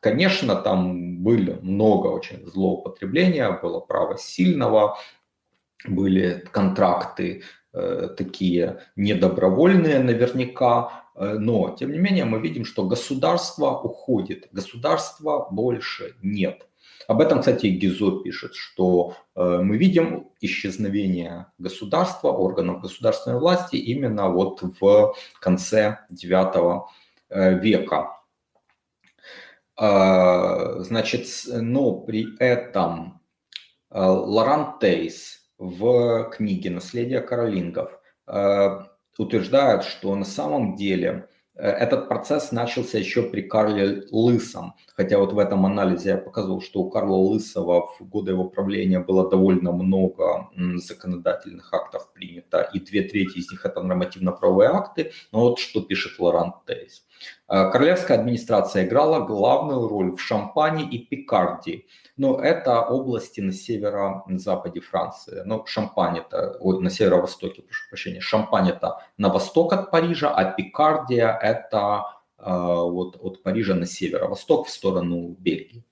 [0.00, 4.98] Конечно, там были много очень злоупотребления, было право сильного,
[5.86, 7.42] были контракты
[7.72, 15.48] э, такие недобровольные наверняка, Э, но, тем не менее, мы видим, что государство уходит, государства
[15.50, 16.68] больше нет.
[17.08, 24.28] Об этом, кстати, Гизо пишет, что э, мы видим исчезновение государства, органов государственной власти именно
[24.28, 26.82] вот в конце IX
[27.28, 28.12] э, века.
[29.78, 33.20] Значит, но при этом
[33.90, 37.90] Лоран Тейс в книге «Наследие каролингов»
[39.18, 44.74] утверждают, что на самом деле э, этот процесс начался еще при Карле Лысом.
[44.94, 49.00] Хотя вот в этом анализе я показывал, что у Карла Лысого в годы его правления
[49.00, 55.12] было довольно много законодательных актов принято, и две трети из них это нормативно-правовые акты.
[55.32, 57.05] Но вот что пишет Лорант Тейс.
[57.48, 61.86] Э, королевская администрация играла главную роль в Шампане и Пикардии–
[62.16, 65.42] но это области на северо-западе Франции.
[65.44, 70.44] Ну, Шампань это, ой, на северо-востоке, прошу прощения, Шампань это на восток от Парижа, а
[70.44, 72.04] Пикардия это
[72.38, 75.84] э, вот от Парижа на северо-восток в сторону Бельгии.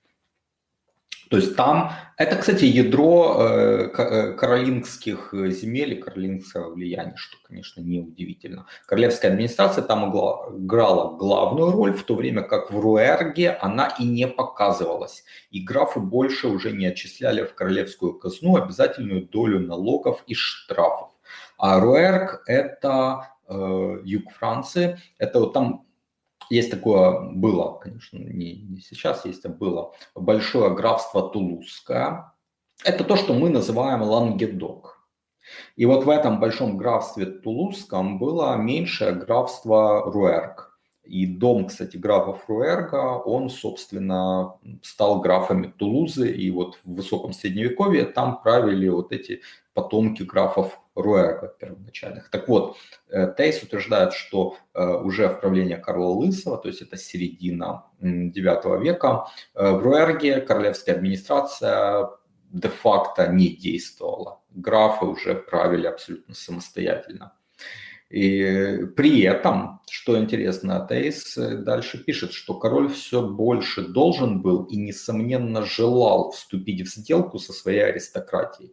[1.31, 7.81] То есть там, это, кстати, ядро э, э, каролингских земель и каролингского влияния, что, конечно,
[7.81, 8.67] неудивительно.
[8.87, 14.27] Королевская администрация там играла главную роль, в то время как в Руэрге она и не
[14.27, 15.25] показывалась.
[15.51, 21.11] И графы больше уже не отчисляли в королевскую казну обязательную долю налогов и штрафов.
[21.57, 25.84] А Руэрг– это э, юг Франции, это вот там
[26.51, 32.33] есть такое, было, конечно, не, не сейчас есть, а было, большое графство Тулузское.
[32.85, 34.95] Это то, что мы называем Лангедок.
[35.77, 40.74] И вот в этом большом графстве Тулузском было меньшее графство Руэрк.
[41.05, 46.31] И дом, кстати, графов Руэрга, он, собственно, стал графами Тулузы.
[46.31, 49.43] И вот в высоком средневековье там правили вот эти
[49.75, 52.31] потомки графов Руэрга первоначальных.
[52.31, 52.77] Так вот,
[53.09, 58.81] э, Тейс утверждает, что э, уже в правлении Карла Лысого, то есть это середина IX
[58.81, 62.11] века, э, в Руэрге королевская администрация
[62.53, 64.41] де-факто не действовала.
[64.51, 67.33] Графы уже правили абсолютно самостоятельно.
[68.15, 74.77] И при этом, что интересно, Тейс дальше пишет, что король все больше должен был и,
[74.77, 78.73] несомненно, желал вступить в сделку со своей аристократией.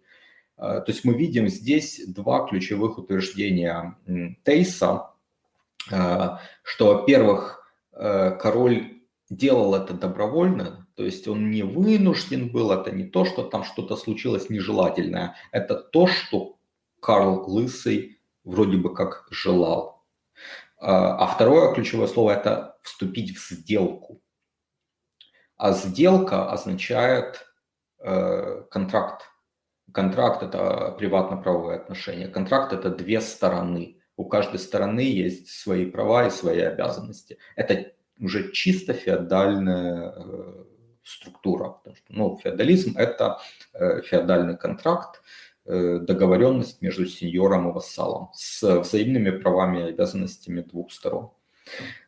[0.58, 3.98] А, то есть мы видим здесь два ключевых утверждения
[4.44, 5.10] Тейса,
[5.92, 12.92] а, что, во-первых, э, король делал это добровольно, то есть он не вынужден был, это
[12.92, 16.58] не то, что там что-то случилось нежелательное, это то, что
[17.00, 20.06] Карл Лысый вроде бы как желал.
[20.80, 24.22] А, а второе ключевое слово– это вступить в сделку.
[25.58, 27.46] А сделка означает
[28.00, 29.28] э, контракт.
[29.94, 32.28] Контракт– это приватно-правовые отношения.
[32.28, 34.02] Контракт– это две стороны.
[34.16, 37.38] У каждой стороны есть свои права и свои обязанности.
[37.56, 40.64] Это уже чисто феодальная э,
[41.04, 41.70] структура.
[41.70, 43.39] Потому что ну, феодализм– это
[43.74, 45.22] э, феодальный контракт,
[45.66, 51.32] договоренность между сеньором и вассалом с взаимными правами и обязанностями двух сторон.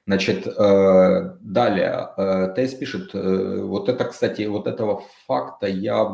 [0.07, 6.09] Значит, далее, Тейс пишет, вот это, кстати, вот этого факта я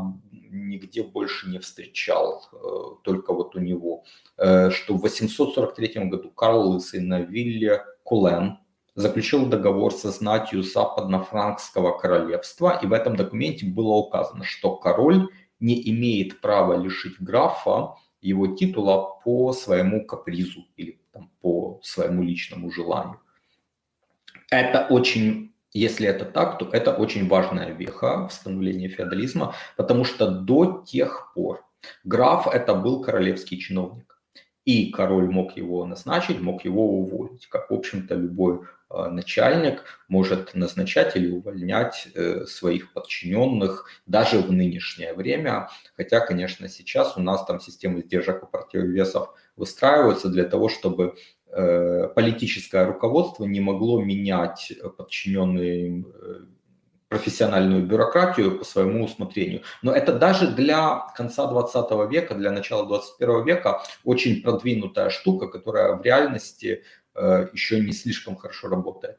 [0.51, 2.57] нигде больше не встречал, э,
[3.03, 4.03] только вот у него,
[4.37, 8.59] э, что в 843 году Карл Лысый на вилле Кулен
[8.95, 15.29] заключил договор со знатью западно-франкского королевства, и в этом документе было указано, что король
[15.59, 22.71] не имеет права лишить графа его титула по своему капризу или там, по своему личному
[22.71, 23.19] желанию.
[24.49, 30.29] Это очень если это так, то это очень важная веха в становлении феодализма, потому что
[30.31, 31.63] до тех пор
[32.03, 34.19] граф это был королевский чиновник.
[34.65, 41.15] И король мог его назначить, мог его уволить, как, в общем-то, любой начальник может назначать
[41.15, 45.69] или увольнять э, своих подчиненных даже в нынешнее время.
[45.95, 51.15] Хотя, конечно, сейчас у нас там системы сдержек и противовесов выстраиваются для того, чтобы
[51.51, 56.41] Э, политическое руководство не могло менять подчиненные э,
[57.07, 59.63] профессиональную бюрократию по своему усмотрению.
[59.81, 65.95] Но это даже для конца 20 века, для начала 21 века очень продвинутая штука, которая
[65.95, 66.83] в реальности
[67.53, 69.17] еще не слишком хорошо работает.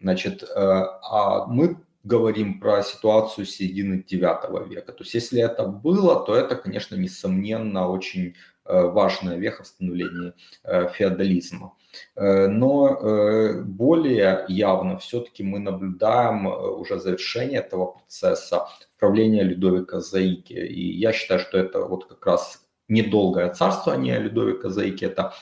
[0.00, 4.92] Значит, э, а мы говорим про ситуацию середины 9 века.
[4.92, 8.34] То есть если это было, то это, конечно, несомненно, очень
[8.66, 10.34] э, важная веха в становлении
[10.64, 11.74] э, феодализма.
[12.14, 18.66] Э, но более явно все-таки мы наблюдаем уже завершение этого процесса
[18.98, 20.52] правления Людовика Заики.
[20.52, 25.32] И я считаю, что это вот как раз недолгое царствование Людовика Заики, это,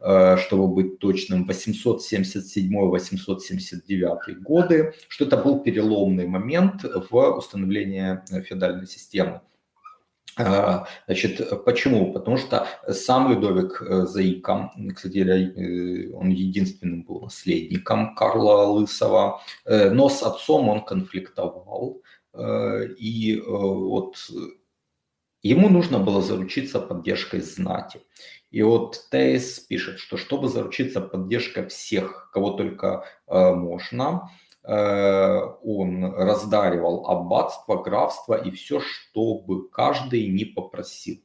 [0.00, 9.40] э, чтобы быть точным, 877-879 годы, что это был переломный момент в установлении феодальной системы.
[10.38, 12.12] Э, значит, почему?
[12.12, 20.22] Потому что сам Людовик э, Заика, кстати, он единственным был наследником Карла Лысого, но с
[20.22, 22.00] отцом он конфликтовал.
[22.98, 24.16] И вот
[25.42, 28.00] Ему нужно было заручиться поддержкой знати.
[28.50, 34.30] И вот Тейс пишет, что чтобы заручиться поддержкой всех, кого только э, можно,
[34.62, 41.20] э, он раздаривал аббатство, графство и все, чтобы каждый не попросил.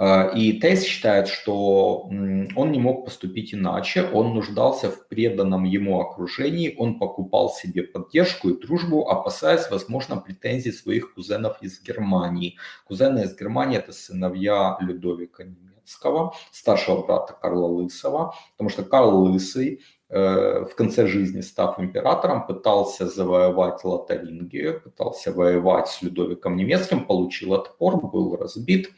[0.00, 6.00] А, и Тейс считает, что он не мог поступить иначе, он нуждался в преданном ему
[6.00, 12.56] окружении, он покупал себе поддержку и дружбу, опасаясь, возможно, претензий своих кузенов из Германии.
[12.86, 19.80] Кузены из Германии– это сыновья Людовика Немецкого, старшего брата Карла Лысого, потому что Карл Лысый
[20.10, 27.54] э, в конце жизни, став императором, пытался завоевать Лотарингию, пытался воевать с Людовиком Немецким, получил
[27.54, 28.90] отпор, был разбит.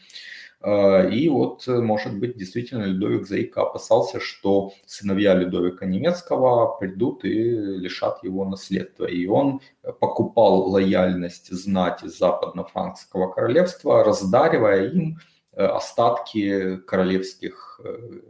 [0.63, 7.25] А, и вот, э, может быть, действительно Людовик Заика опасался, что сыновья Людовика Немецкого придут
[7.25, 9.07] и лишат его наследства.
[9.07, 9.61] И он
[10.01, 15.19] покупал лояльность знати западно-франкского королевства, раздаривая им
[15.53, 18.21] э, остатки королевских э,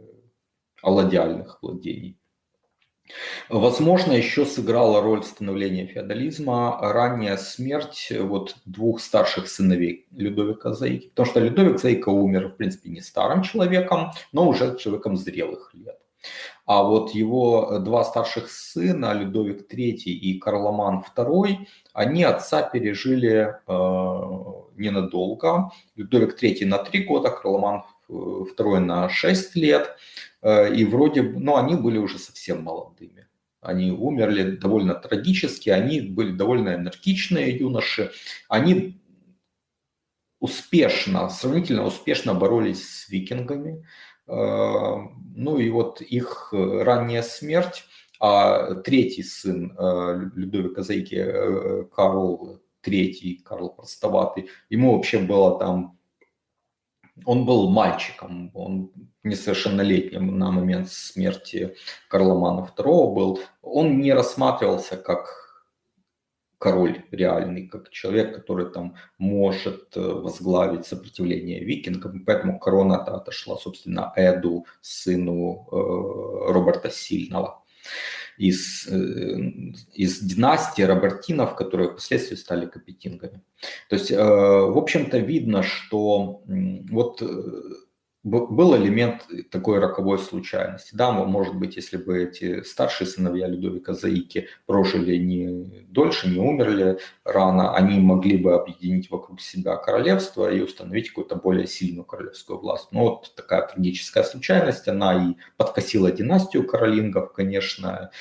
[0.81, 2.20] алладиальных владений.
[3.49, 11.09] Возможно, еще сыграла роль становления феодализма ранняя смерть вот двух старших сыновей Людовика Заики.
[11.09, 15.97] Потому что Людовик Заика умер, в принципе, не старым человеком, но уже человеком зрелых лет.
[16.65, 23.71] А вот его два старших сына, Людовик III и Карломан II, они отца пережили э,
[24.77, 25.71] ненадолго.
[25.95, 29.95] Людовик III на три года, Карломан II на 6 лет.
[30.41, 33.27] Э, и вроде, ну, они были уже совсем молодыми.
[33.61, 38.11] Они умерли довольно трагически, они были довольно энергичные юноши.
[38.49, 38.99] Они
[40.39, 43.85] успешно, сравнительно успешно боролись с викингами.
[44.27, 44.33] Э,
[45.35, 47.83] ну и вот их ранняя смерть,
[48.19, 55.99] а третий сын э, Людовика Зайки, Карл III, Карл Простоватый, ему вообще было там
[57.25, 58.91] он был мальчиком, он
[59.23, 61.75] несовершеннолетним на момент смерти
[62.09, 63.39] Карломана II был.
[63.61, 65.41] Он не рассматривался как
[66.57, 72.23] король реальный, как человек, который там может э, возглавить сопротивление викингам.
[72.23, 77.63] Поэтому корона-то отошла, собственно, Эду, сыну э, Роберта Сильного
[78.49, 83.41] из династии Робертинов, которые впоследствии стали капетингами.
[83.89, 86.43] То есть, э, в общем-то, видно, что
[86.89, 87.61] вот э,
[88.23, 90.93] был элемент такой роковой случайности.
[90.93, 96.99] Да, может быть, если бы эти старшие сыновья Людовика Заики прожили не дольше, не умерли
[97.23, 102.89] рано, они могли бы объединить вокруг себя королевство и установить какую-то более сильную королевскую власть.
[102.91, 108.11] Но вот такая трагическая случайность, она и подкосила династию каролингов, конечно,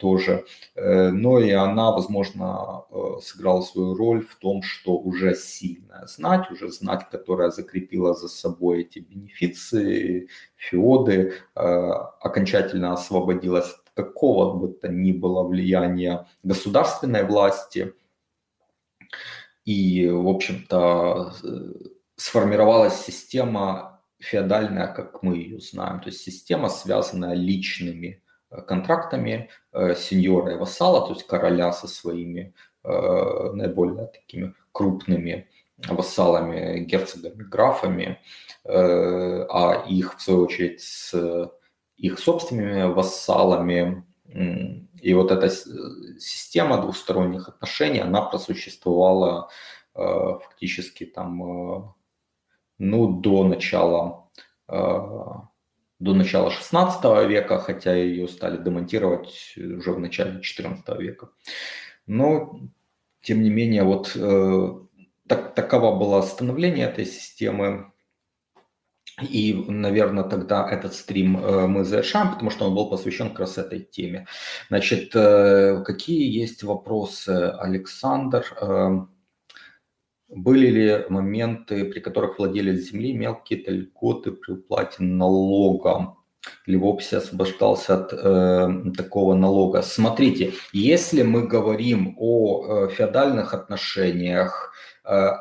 [0.00, 0.44] тоже.
[0.74, 6.50] Э, но и она, возможно, э, сыграла свою роль в том, что уже сильная знать,
[6.50, 14.88] уже знать, которая закрепила за собой эти бенефиции, феоды, окончательно освободилась от какого бы то
[14.88, 17.94] ни было влияния государственной власти.
[19.64, 21.34] И, в общем-то,
[22.16, 30.54] сформировалась система феодальная, как мы ее знаем, то есть система, связанная личными контрактами э, сеньора
[30.54, 35.48] и вассала, то есть короля со своими э, наиболее такими крупными
[35.88, 38.20] вассалами, герцогами, графами,
[38.64, 41.50] э, а их, в свою очередь, с
[41.96, 44.04] их собственными вассалами.
[45.02, 49.50] И вот эта система двусторонних отношений, она просуществовала
[49.92, 51.96] фактически там,
[52.78, 54.30] ну, до начала
[56.00, 61.28] до начала 16 века, хотя ее стали демонтировать уже в начале 14 века.
[62.06, 62.58] Но,
[63.22, 64.68] тем не менее, вот э,
[65.28, 67.92] так, таково было становление этой системы.
[69.20, 73.58] И, наверное, тогда этот стрим э, мы завершаем, потому что он был посвящен как раз
[73.58, 74.26] этой теме.
[74.70, 77.28] Значит, э, какие есть вопросы,
[77.58, 78.46] Александр?
[78.58, 79.00] Э,
[80.30, 86.16] были ли моменты, при которых владелец земли имел какие-то льготы при уплате налога?
[86.66, 89.82] Или вовсе освобождался от э, такого налога?
[89.82, 94.72] Смотрите, если мы говорим о э, феодальных отношениях,
[95.04, 95.32] э,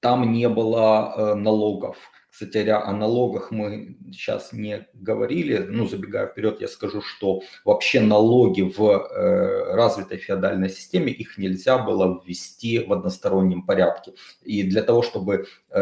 [0.00, 1.96] там не было э, налогов–
[2.34, 5.58] кстати о налогах мы сейчас не говорили.
[5.58, 11.78] Ну, забегая вперед, я скажу, что вообще налоги в э, развитой феодальной системе, их нельзя
[11.78, 14.14] было ввести в одностороннем порядке.
[14.42, 15.80] И для того, чтобы э,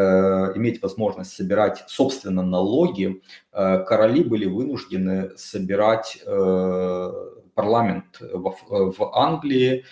[0.56, 3.22] иметь возможность собирать, собственно, налоги,
[3.54, 7.12] э, короли были вынуждены собирать э,
[7.54, 9.86] парламент в, в Англии,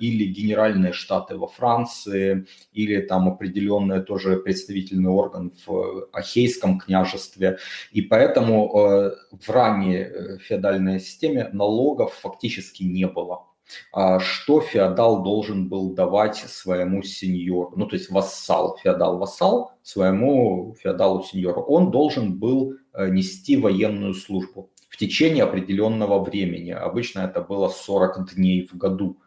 [0.00, 7.58] или генеральные штаты во Франции, или там определенный тоже представительный орган в Ахейском княжестве.
[7.92, 13.44] И поэтому э, в ранней э, феодальной системе налогов фактически не было.
[13.92, 21.62] А что феодал должен был давать своему сеньору, ну то есть вассал, феодал-вассал своему феодалу-сеньору,
[21.62, 26.72] он должен был нести военную службу течение определенного времени.
[26.72, 29.18] Обычно это было 40 дней в году.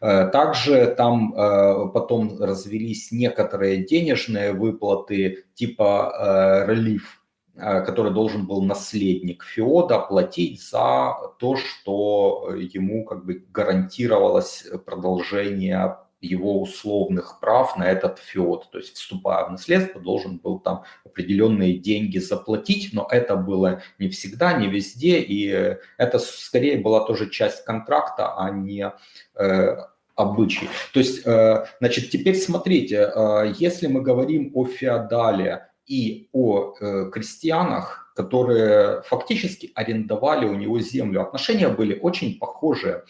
[0.00, 7.22] Э, также там э, потом развелись некоторые денежные выплаты типа э, релиф,
[7.56, 16.60] который должен был наследник Феода платить за то, что ему как бы гарантировалось продолжение его
[16.60, 18.70] условных прав на этот феод.
[18.70, 24.08] То есть, вступая в наследство, должен был там определенные деньги заплатить, но это было не
[24.08, 28.92] всегда, не везде, и это скорее была тоже часть контракта, а не
[29.34, 29.76] э,
[30.16, 30.68] обычай.
[30.92, 37.10] То есть, э, значит, теперь смотрите, э, если мы говорим о феодале и о э,
[37.12, 43.04] крестьянах, которые фактически арендовали у него землю, отношения были очень похожие.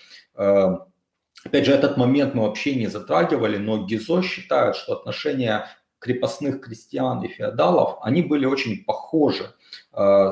[1.46, 5.68] Опять же, этот момент мы вообще не затрагивали, но Гизо считает, что отношения
[6.00, 9.48] крепостных крестьян и феодалов, они были очень похожи э,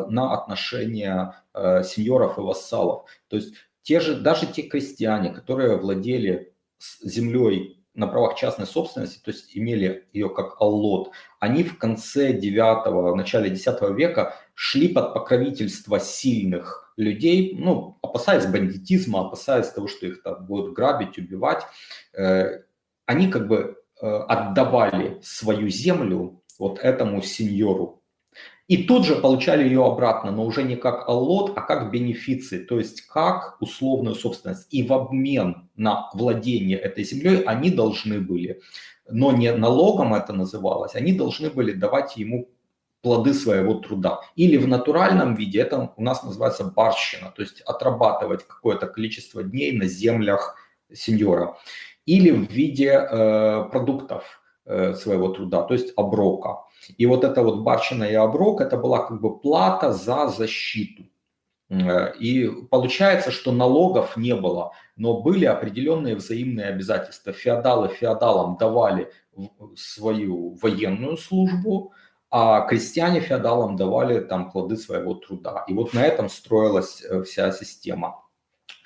[0.08, 3.04] на отношения э, сеньоров и вассалов.
[3.28, 6.52] То есть те же, даже те крестьяне, которые владели
[7.00, 13.14] землей на правах частной собственности, то есть имели ее как аллот, они в конце 9
[13.16, 20.22] начале 10 века шли под покровительство сильных людей, ну, опасаясь бандитизма, опасаясь того, что их
[20.22, 21.62] там будут грабить, убивать,
[22.12, 22.62] э,
[23.06, 28.02] они как бы э, отдавали свою землю вот этому сеньору.
[28.66, 32.78] И тут же получали ее обратно, но уже не как аллот, а как бенефиции, то
[32.78, 34.66] есть как условную собственность.
[34.70, 38.62] И в обмен на владение этой землей они должны были,
[39.10, 42.48] но не налогом это называлось, они должны были давать ему
[43.02, 44.20] плоды своего труда.
[44.34, 49.72] Или в натуральном виде, это у нас называется барщина, то есть отрабатывать какое-то количество дней
[49.72, 50.56] на землях
[50.90, 51.58] сеньора.
[52.06, 56.64] Или в виде э, продуктов своего труда, то есть оброка.
[56.96, 61.04] И вот эта вот барщина и оброк, это была как бы плата за защиту.
[61.70, 67.32] Э, и получается, что налогов не было, но были определенные взаимные обязательства.
[67.32, 69.10] Феодалы феодалам давали
[69.76, 71.92] свою военную службу,
[72.30, 75.64] а крестьяне феодалам давали там плоды своего труда.
[75.68, 78.23] И вот на этом строилась э, вся система.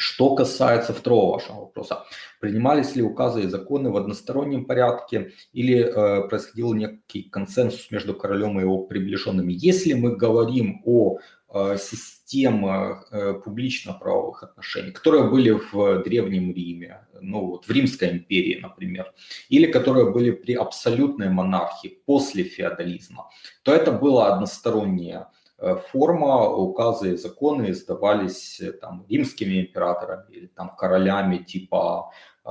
[0.01, 2.05] Что касается второго вашего вопроса,
[2.39, 8.61] принимались ли указы и законы в одностороннем порядке или э, происходил некий консенсус между королем
[8.61, 9.53] и его приближенными?
[9.53, 11.19] Если мы говорим о
[11.51, 18.59] Э, система э, публично-правовых отношений, которые были в Древнем Риме, ну вот в Римской империи,
[18.61, 19.15] например,
[19.49, 23.31] или которые были при абсолютной монархии после феодализма,
[23.63, 25.25] то это была односторонняя э,
[25.59, 32.11] форма, указы и законы издавались там, римскими императорами или там, королями типа
[32.45, 32.51] э,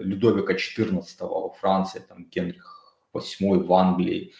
[0.00, 4.32] Людовика XIV во Франции, там, Генрих VIII в Англии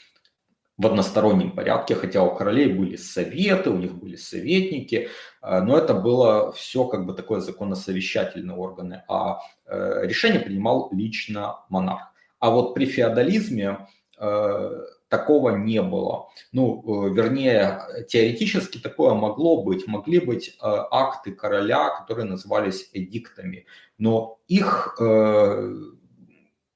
[0.81, 5.09] в одностороннем порядке, хотя у королей были советы, у них были советники,
[5.43, 11.61] э, но это было все как бы такое законосовещательные органы, а э, решение принимал лично
[11.69, 12.13] монарх.
[12.39, 13.87] А вот при феодализме
[14.19, 14.71] э,
[15.11, 16.29] такого не было.
[16.53, 19.87] Ну, вернее, теоретически такое могло быть.
[19.87, 23.67] Могли быть акты короля, которые назывались эдиктами,
[23.99, 24.97] но их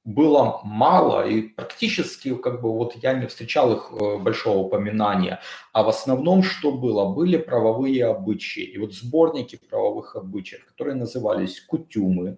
[0.05, 5.41] было мало, и практически как бы вот я не встречал их э, большого упоминания.
[5.73, 7.11] А в основном что было?
[7.11, 8.61] Были правовые обычаи.
[8.61, 12.35] И вот сборники правовых обычаев, которые назывались «Кутюмы», э,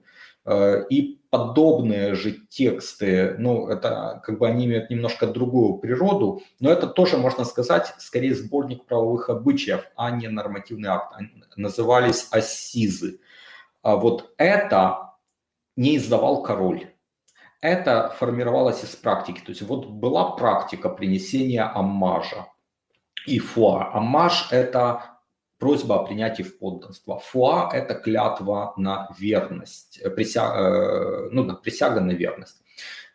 [0.89, 6.87] и подобные же тексты, ну, это как бы они имеют немножко другую природу, но это
[6.87, 11.13] тоже, можно сказать, скорее сборник правовых обычаев, а не нормативный акт.
[11.15, 13.19] Они назывались «Ассизы».
[13.81, 15.13] А вот это
[15.75, 16.87] не издавал король
[17.61, 19.39] это формировалось из практики.
[19.39, 22.47] То есть вот была практика принесения аммажа
[23.25, 23.93] и фуа.
[23.93, 25.16] Аммаж– это
[25.59, 27.19] просьба о принятии в подданство.
[27.19, 32.61] Фуа– это клятва на верность, э, присяга, э, ну, да, присяга на верность.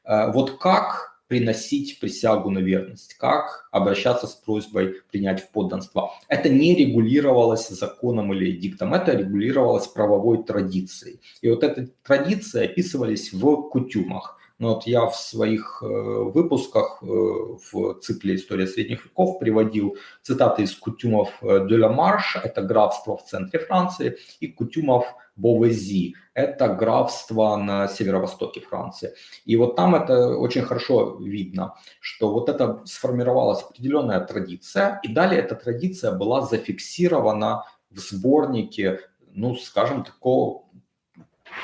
[0.05, 6.11] Э, вот как приносить присягу на верность, как обращаться с просьбой принять в подданство.
[6.29, 11.21] Это не регулировалось законом или диктом, это регулировалось правовой традицией.
[11.41, 14.39] И вот эти традиции описывались в кутюмах.
[14.63, 20.63] Но вот я в своих э, выпусках э, в цикле «История средних веков» приводил цитаты
[20.63, 25.05] из кутюмов де ла Марш, это графство в центре Франции, и кутюмов
[25.35, 29.11] Бовези, это графство на северо-востоке Франции.
[29.47, 35.41] И вот там это очень хорошо видно, что вот это сформировалась определенная традиция, и далее
[35.41, 39.01] эта традиция была зафиксирована в сборнике,
[39.35, 40.67] ну, скажем, такого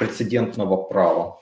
[0.00, 1.37] прецедентного права.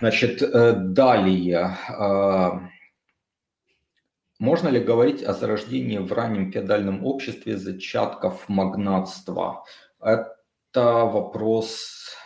[0.00, 1.76] Значит, э, далее.
[1.88, 2.68] А,
[4.38, 9.64] можно ли говорить о зарождении в раннем феодальном обществе зачатков магнатства?
[10.00, 12.16] Это вопрос,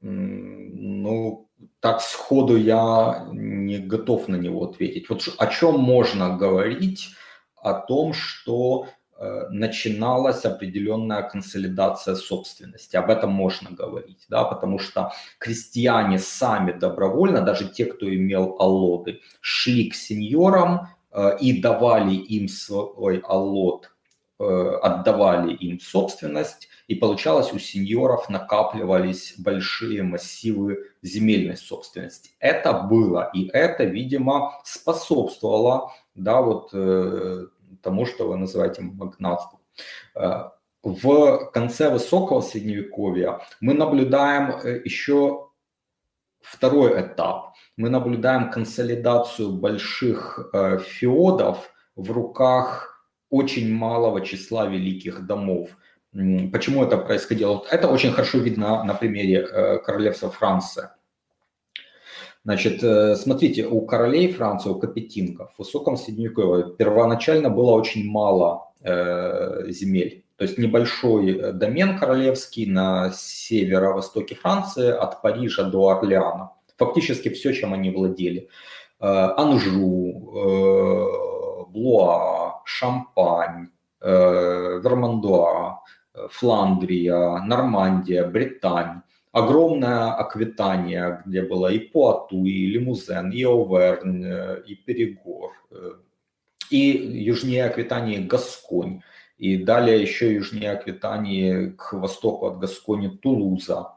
[0.00, 1.48] ну,
[1.80, 5.08] так сходу я не готов на него ответить.
[5.08, 7.10] Вот о чем можно говорить?
[7.56, 9.03] О том, что Э,
[9.50, 12.96] начиналась определенная консолидация собственности.
[12.96, 19.20] Об этом можно говорить, да, потому что крестьяне сами добровольно, даже те, кто имел аллоды,
[19.40, 23.90] шли к сеньорам э, и давали им свой аллот,
[24.38, 24.44] э,
[24.82, 32.32] отдавали им собственность, и получалось у сеньоров накапливались большие массивы земельной собственности.
[32.40, 36.70] Это было, и это, видимо, способствовало да, вот,
[37.82, 39.60] тому, что вы называете магнатством.
[40.14, 40.50] Э,
[40.82, 45.48] в конце высокого средневековья мы наблюдаем э, еще
[46.40, 47.54] второй этап.
[47.76, 55.70] Мы наблюдаем консолидацию больших э, феодов в руках очень малого числа великих домов.
[56.52, 57.64] Почему это происходило?
[57.70, 59.44] Это очень хорошо видно на примере
[59.78, 60.90] королевства Франции.
[62.44, 68.70] Значит, э, смотрите, у королей Франции, у капетингов в высоком средневековье первоначально было очень мало
[68.82, 70.24] э, земель.
[70.36, 76.52] То есть небольшой э, домен королевский на северо-востоке Франции от Парижа до Орлеана.
[76.76, 78.50] Фактически все, чем они владели.
[79.00, 83.68] Э, Анжу, э, Блуа, Шампань,
[84.02, 85.80] э, Вермандуа,
[86.30, 89.00] Фландрия, Нормандия, Британь
[89.34, 95.94] огромная Аквитания, где было и Пуату, и Лимузен, и Оверн, э, и Перегор, э,
[96.70, 96.86] и
[97.30, 99.02] южнее Аквитании Гасконь,
[99.36, 103.88] и далее еще южнее Аквитании к востоку от Гаскони Тулуза.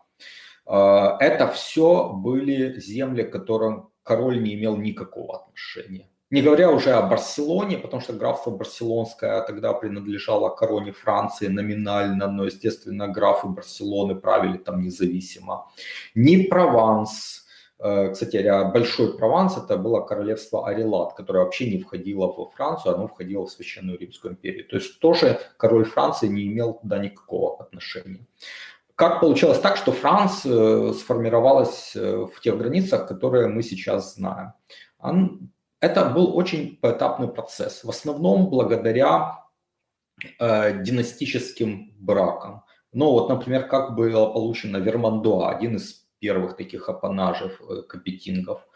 [0.66, 6.10] Э, это все были земли, к которым король не имел никакого отношения.
[6.30, 12.44] Не говоря уже о Барселоне, потому что графство Барселонское тогда принадлежало короне Франции номинально, но,
[12.44, 15.72] естественно, графы Барселоны правили там независимо.
[16.16, 17.46] Ни Прованс,
[17.80, 23.08] э, кстати, Большой Прованс это было королевство Арелат, которое вообще не входило во Францию, оно
[23.08, 24.68] входило в Священную Римскую империю.
[24.68, 28.28] То есть тоже король Франции не имел туда никакого отношения.
[28.96, 34.52] Как получилось так, что Франция сформировалась э, в тех границах, которые мы сейчас знаем?
[35.80, 39.44] Это был очень поэтапный процесс, в основном благодаря
[40.40, 42.64] э, династическим бракам.
[42.94, 48.68] Ну вот, например, как было получено Вермандуа, один из первых таких апанажев э, капетингов.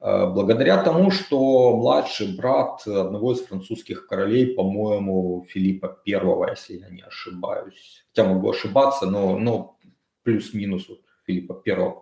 [0.00, 6.90] Э, благодаря тому, что младший брат одного из французских королей, по-моему, Филиппа I, если я
[6.90, 9.78] не ошибаюсь, хотя могу ошибаться, но, но
[10.24, 11.94] плюс-минус вот Филиппа I,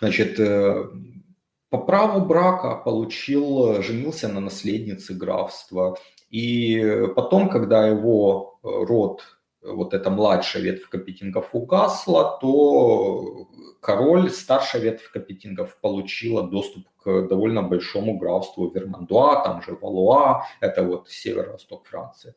[0.00, 0.84] значит, э,
[1.74, 5.98] по праву брака получил, женился на наследнице графства.
[6.30, 9.22] И потом, когда его э, род,
[9.60, 13.48] вот эта младшая ветвь капетингов угасла, то
[13.80, 20.82] король, старшая ветвь капетингов получила доступ к довольно большому графству Вермандуа, там же Валуа, это
[20.82, 22.34] вот северо-восток Франции.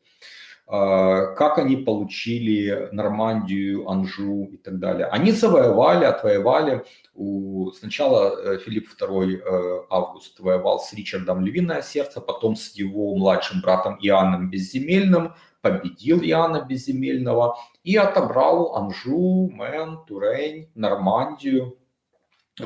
[0.68, 5.06] как они получили Нормандию, Анжу и так далее.
[5.06, 6.84] Они завоевали, отвоевали.
[7.14, 13.96] У, сначала Филипп II Август воевал с Ричардом Львиное Сердце, потом с его младшим братом
[14.02, 21.77] Иоанном Безземельным, победил Иоанна Безземельного и отобрал Анжу, Мен, Турень, Нормандию.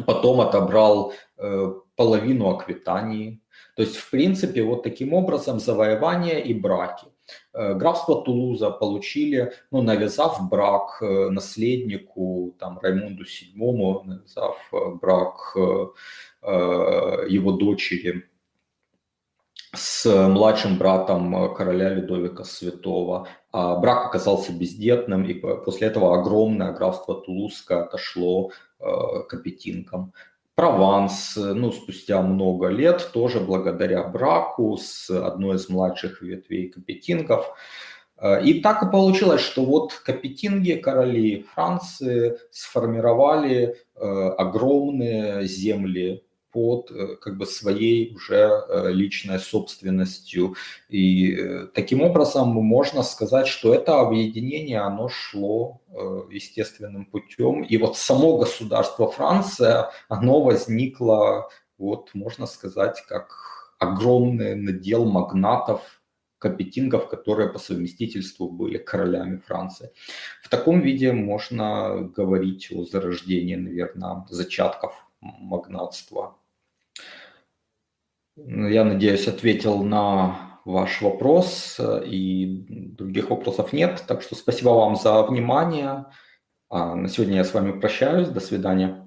[0.06, 1.12] Потом отобрал
[1.96, 3.42] половину Аквитании,
[3.76, 7.06] то есть, в принципе, вот таким образом завоевания и браки.
[7.54, 15.56] Э, графство Тулуза получили, ну, навязав брак э, наследнику, там, Раймунду VII, навязав э, брак
[17.30, 18.24] его дочери
[19.72, 23.28] с младшим братом короля Людовика Святого.
[23.52, 28.50] А брак оказался бездетным, и после этого огромное графство Тулузское отошло
[28.82, 30.12] к апетинкам.
[30.54, 37.54] Прованс, ну, спустя много лет, тоже благодаря браку с одной из младших ветвей капетингов.
[38.18, 44.04] Э, и так и получилось, что вот капетинги, короли Франции, сформировали э,
[44.38, 46.22] огромные земли
[46.52, 50.54] под э, как бы своей уже э, личной собственностью.
[50.88, 55.80] И э, таким образом можно сказать, что это объединение, оно шло
[56.30, 57.62] естественным путем.
[57.62, 63.28] И вот само государство Франция, оно возникло, вот можно сказать, как
[63.78, 66.00] огромный надел магнатов,
[66.38, 69.90] капетингов, которые по совместительству были королями Франции.
[70.42, 76.36] В таком виде можно говорить о зарождении, наверное, зачатков магнатства
[78.36, 84.04] я надеюсь, ответил на ваш вопрос, и других вопросов нет.
[84.06, 86.06] Так что спасибо вам за внимание.
[86.70, 88.28] А на сегодня я с вами прощаюсь.
[88.28, 89.01] До свидания.